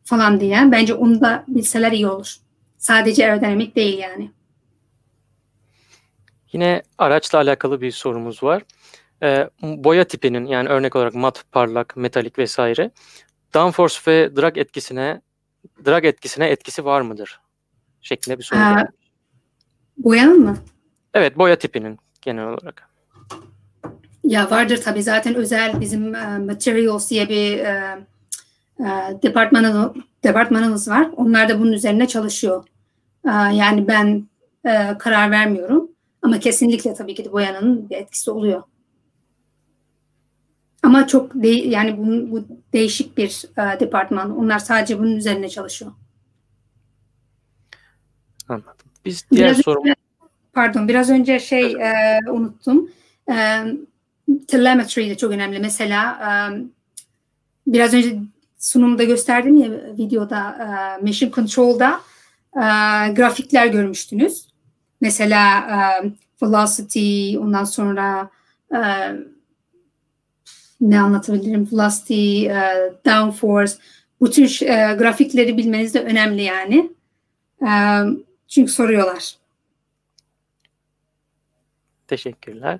[0.04, 0.68] falan diye.
[0.72, 2.36] Bence onu da bilseler iyi olur.
[2.84, 4.30] Sadece aerodinamik değil yani.
[6.52, 8.62] Yine araçla alakalı bir sorumuz var.
[9.22, 12.90] Ee, boya tipinin yani örnek olarak mat, parlak, metalik vesaire
[13.54, 15.20] downforce ve drag etkisine
[15.86, 17.40] drag etkisine etkisi var mıdır?
[18.00, 18.60] Şeklinde bir soru.
[18.60, 18.86] Ee,
[19.98, 20.56] boyanın mı?
[21.14, 22.88] Evet boya tipinin genel olarak.
[24.24, 27.98] Ya vardır tabii zaten özel bizim e, Materials diye bir e,
[28.80, 28.86] e,
[29.22, 29.94] departmanı,
[30.24, 31.10] departmanımız var.
[31.16, 32.64] Onlar da bunun üzerine çalışıyor.
[33.26, 34.28] E, yani ben
[34.64, 35.90] e, karar vermiyorum.
[36.22, 38.62] Ama kesinlikle tabii ki de boyanın bir etkisi oluyor.
[40.82, 44.38] Ama çok de, yani bu, bu değişik bir e, departman.
[44.38, 45.92] Onlar sadece bunun üzerine çalışıyor.
[48.48, 48.86] Anladım.
[49.04, 49.82] Biz diğer Biraz sorum...
[49.84, 49.94] önce,
[50.52, 52.90] pardon biraz önce şey e, unuttum.
[53.30, 53.64] E,
[54.48, 55.58] telemetry de çok önemli.
[55.58, 56.30] Mesela e,
[57.66, 58.18] biraz önce
[58.58, 62.00] sunumda gösterdim ya videoda e, Mission Control'da
[62.56, 62.62] e,
[63.12, 64.48] grafikler görmüştünüz.
[65.00, 65.76] Mesela e,
[66.42, 68.30] velocity ondan sonra
[68.74, 68.80] e,
[70.80, 71.68] ne anlatabilirim?
[71.72, 73.72] Velocity, e, downforce
[74.20, 76.90] bu tür e, grafikleri bilmeniz de önemli yani.
[77.62, 77.70] E,
[78.48, 79.34] çünkü soruyorlar.
[82.08, 82.78] Teşekkürler.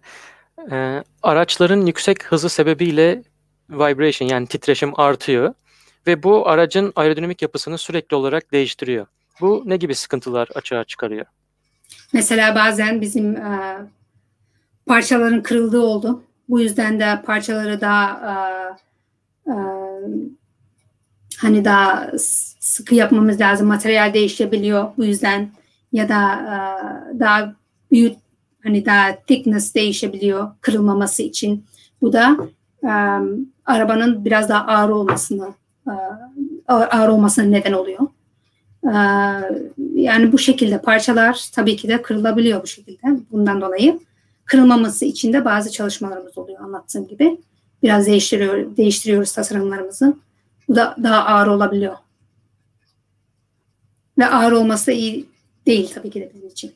[0.71, 3.23] Ee, araçların yüksek hızı sebebiyle
[3.71, 5.55] vibration yani titreşim artıyor
[6.07, 9.07] ve bu aracın aerodinamik yapısını sürekli olarak değiştiriyor.
[9.41, 11.27] Bu ne gibi sıkıntılar açığa çıkarıyor?
[12.13, 13.77] Mesela bazen bizim e,
[14.87, 16.23] parçaların kırıldığı oldu.
[16.49, 18.21] Bu yüzden de parçaları daha
[19.47, 19.55] e, e,
[21.39, 22.11] hani daha
[22.61, 23.67] sıkı yapmamız lazım.
[23.67, 25.51] Materyal değişebiliyor bu yüzden
[25.93, 26.59] ya da e,
[27.21, 27.55] daha
[27.91, 28.17] büyük
[28.63, 31.65] hani daha thickness değişebiliyor kırılmaması için.
[32.01, 32.37] Bu da
[32.83, 32.93] e,
[33.67, 35.55] arabanın biraz daha ağır olmasını
[35.87, 35.93] e,
[36.69, 38.07] ağır olmasına neden oluyor.
[38.85, 38.95] E,
[39.95, 43.01] yani bu şekilde parçalar tabii ki de kırılabiliyor bu şekilde.
[43.31, 44.01] Bundan dolayı
[44.45, 47.41] kırılmaması için de bazı çalışmalarımız oluyor anlattığım gibi.
[47.83, 50.17] Biraz değiştiriyor, değiştiriyoruz tasarımlarımızı.
[50.69, 51.97] Bu da daha ağır olabiliyor.
[54.19, 55.27] Ve ağır olması da iyi
[55.67, 56.73] değil tabii ki de bizim için.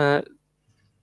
[0.00, 0.22] Ee,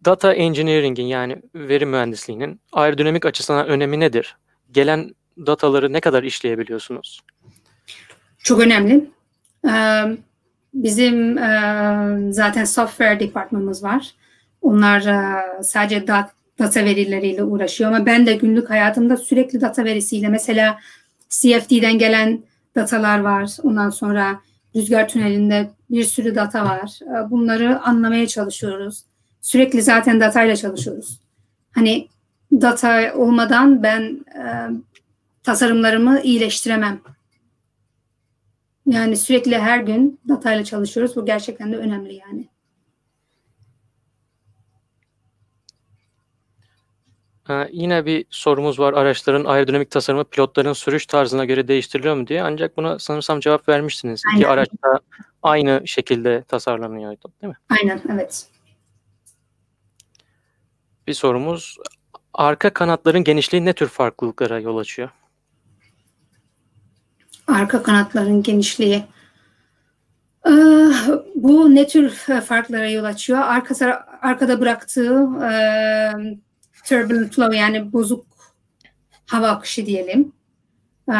[0.05, 4.37] data engineering'in yani veri mühendisliğinin aerodinamik açısından önemi nedir?
[4.71, 7.21] Gelen dataları ne kadar işleyebiliyorsunuz?
[8.39, 9.09] Çok önemli.
[10.73, 11.35] Bizim
[12.33, 14.11] zaten software departmanımız var.
[14.61, 15.01] Onlar
[15.63, 20.79] sadece data verileriyle uğraşıyor ama ben de günlük hayatımda sürekli data verisiyle mesela
[21.29, 22.43] CFD'den gelen
[22.75, 23.49] datalar var.
[23.63, 24.39] Ondan sonra
[24.75, 26.99] rüzgar tünelinde bir sürü data var.
[27.29, 29.03] Bunları anlamaya çalışıyoruz.
[29.41, 31.21] Sürekli zaten datayla çalışıyoruz.
[31.71, 32.07] Hani
[32.51, 34.69] data olmadan ben e,
[35.43, 37.01] tasarımlarımı iyileştiremem.
[38.85, 41.15] Yani sürekli her gün datayla çalışıyoruz.
[41.15, 42.47] Bu gerçekten de önemli yani.
[47.49, 48.93] Ee, yine bir sorumuz var.
[48.93, 52.43] Araçların aerodinamik tasarımı pilotların sürüş tarzına göre değiştiriliyor mu diye.
[52.43, 54.21] Ancak buna sanırsam cevap vermişsiniz.
[54.27, 54.39] Aynen.
[54.39, 54.99] İki araç da
[55.43, 57.57] aynı şekilde tasarlanıyordu değil mi?
[57.69, 58.47] Aynen evet.
[61.07, 61.77] Bir sorumuz.
[62.33, 65.09] Arka kanatların genişliği ne tür farklılıklara yol açıyor?
[67.47, 69.03] Arka kanatların genişliği.
[70.47, 70.51] Ee,
[71.35, 72.09] bu ne tür
[72.45, 73.39] farklara yol açıyor?
[73.39, 75.51] Arka, arkada bıraktığı e,
[76.85, 78.25] turbulent flow yani bozuk
[79.25, 80.31] hava akışı diyelim.
[81.09, 81.13] Ee,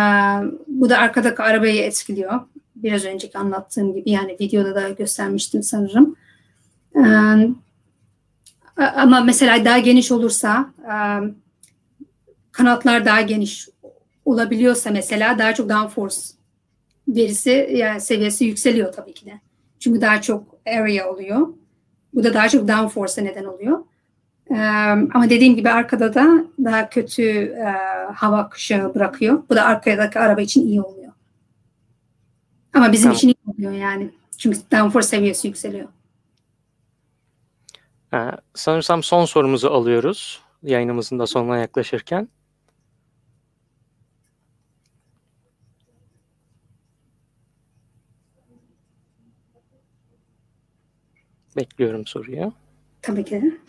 [0.67, 2.39] bu da arkadaki arabayı etkiliyor.
[2.75, 6.15] Biraz önceki anlattığım gibi yani videoda da göstermiştim sanırım.
[6.95, 7.49] Ee,
[8.77, 10.95] ama mesela daha geniş olursa e,
[12.51, 13.69] kanatlar daha geniş
[14.25, 16.17] olabiliyorsa mesela daha çok downforce
[17.07, 19.39] verisi yani seviyesi yükseliyor tabii ki de.
[19.79, 21.47] Çünkü daha çok area oluyor.
[22.13, 23.79] Bu da daha çok downforce'a neden oluyor.
[24.51, 24.55] Ee,
[25.13, 27.63] ama dediğim gibi arkada da daha kötü e,
[28.13, 29.43] hava akışı bırakıyor.
[29.49, 31.11] Bu da arkadaki araba için iyi oluyor.
[32.73, 33.15] Ama bizim tamam.
[33.15, 34.09] için iyi oluyor yani.
[34.37, 35.87] Çünkü downforce seviyesi yükseliyor.
[38.13, 42.29] Ee, sanırsam son sorumuzu alıyoruz yayınımızın da sonuna yaklaşırken.
[51.55, 52.53] Bekliyorum soruyu.
[53.01, 53.59] Tabii ki.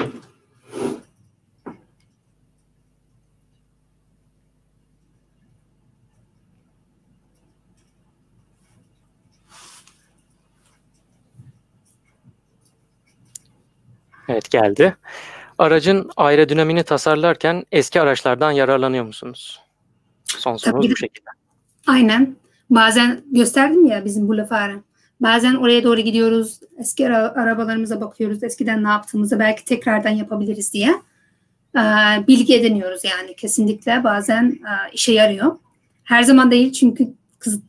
[14.29, 14.97] Evet geldi.
[15.59, 19.61] Aracın aerodinamini tasarlarken eski araçlardan yararlanıyor musunuz?
[20.25, 21.31] Son sorumuz bu şekilde.
[21.87, 22.37] Aynen.
[22.71, 24.83] Bazen gösterdim ya bizim bu lafı
[25.21, 26.61] Bazen oraya doğru gidiyoruz.
[26.79, 28.43] Eski ara- arabalarımıza bakıyoruz.
[28.43, 30.95] Eskiden ne yaptığımızı belki tekrardan yapabiliriz diye.
[31.77, 31.81] Ee,
[32.29, 34.05] bilgi ediniyoruz yani kesinlikle.
[34.05, 35.57] Bazen e, işe yarıyor.
[36.05, 37.09] Her zaman değil çünkü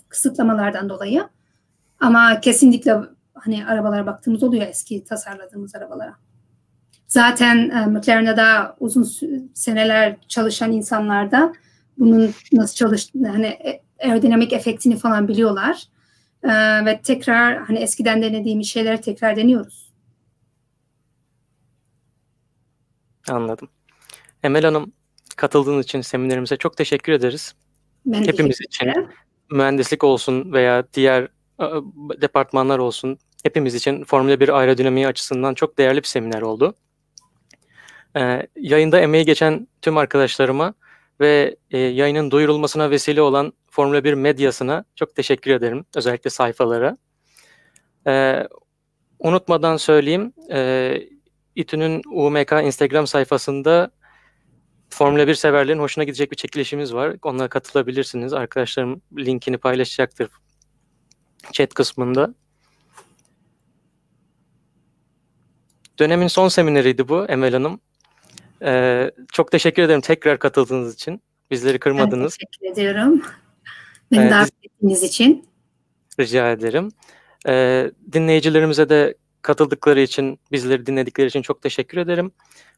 [0.09, 1.29] kısıtlamalardan dolayı.
[1.99, 2.95] Ama kesinlikle
[3.33, 6.15] hani arabalara baktığımız oluyor eski tasarladığımız arabalara.
[7.09, 9.03] Zaten e, McLaren'da uzun
[9.53, 11.53] seneler çalışan insanlar da
[11.97, 15.83] bunun nasıl çalıştığını hani e, aerodinamik efektini falan biliyorlar.
[16.43, 16.49] E,
[16.85, 19.91] ve tekrar hani eskiden denediğimiz şeyleri tekrar deniyoruz.
[23.29, 23.69] Anladım.
[24.43, 24.91] Emel Hanım
[25.35, 27.55] katıldığınız için seminerimize çok teşekkür ederiz.
[28.05, 29.07] Ben Hepimiz için
[29.51, 31.23] mühendislik olsun veya diğer
[31.59, 31.65] e,
[32.21, 36.75] departmanlar olsun hepimiz için Formula 1 aerodinamiği açısından çok değerli bir seminer oldu.
[38.17, 40.73] E, yayında emeği geçen tüm arkadaşlarıma
[41.19, 45.85] ve e, yayının duyurulmasına vesile olan Formula 1 medyasına çok teşekkür ederim.
[45.95, 46.97] Özellikle sayfalara.
[48.07, 48.43] E,
[49.19, 50.97] unutmadan söyleyeyim, e,
[51.55, 53.91] İTÜ'nün UMK Instagram sayfasında
[54.89, 57.15] Formula 1 severlerin hoşuna gidecek bir çekilişimiz var.
[57.23, 58.33] Onlara katılabilirsiniz.
[58.33, 60.29] Arkadaşlarım linkini paylaşacaktır
[61.51, 62.33] chat kısmında.
[65.99, 67.81] Dönemin son semineriydi bu Emel Hanım.
[68.63, 71.21] Ee, çok teşekkür ederim tekrar katıldığınız için.
[71.51, 72.37] Bizleri kırmadınız.
[72.41, 73.21] Ben teşekkür ediyorum.
[74.11, 74.31] Beni Evet.
[74.31, 75.45] davet ettiğiniz için.
[76.19, 76.91] Rica ederim.
[77.47, 82.31] Ee, dinleyicilerimize de katıldıkları için, bizleri dinledikleri için çok teşekkür ederim.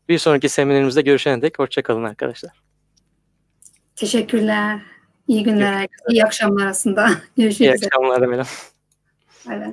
[0.10, 2.52] Bir sonraki seminerimizde görüşene dek hoşçakalın arkadaşlar.
[3.96, 4.80] Teşekkürler.
[5.28, 5.88] İyi günler.
[6.10, 7.08] İyi akşamlar aslında.
[7.38, 7.88] İyi Görüşmek üzere.
[7.94, 8.52] akşamlar Emel Hanım.
[9.52, 9.68] Evet.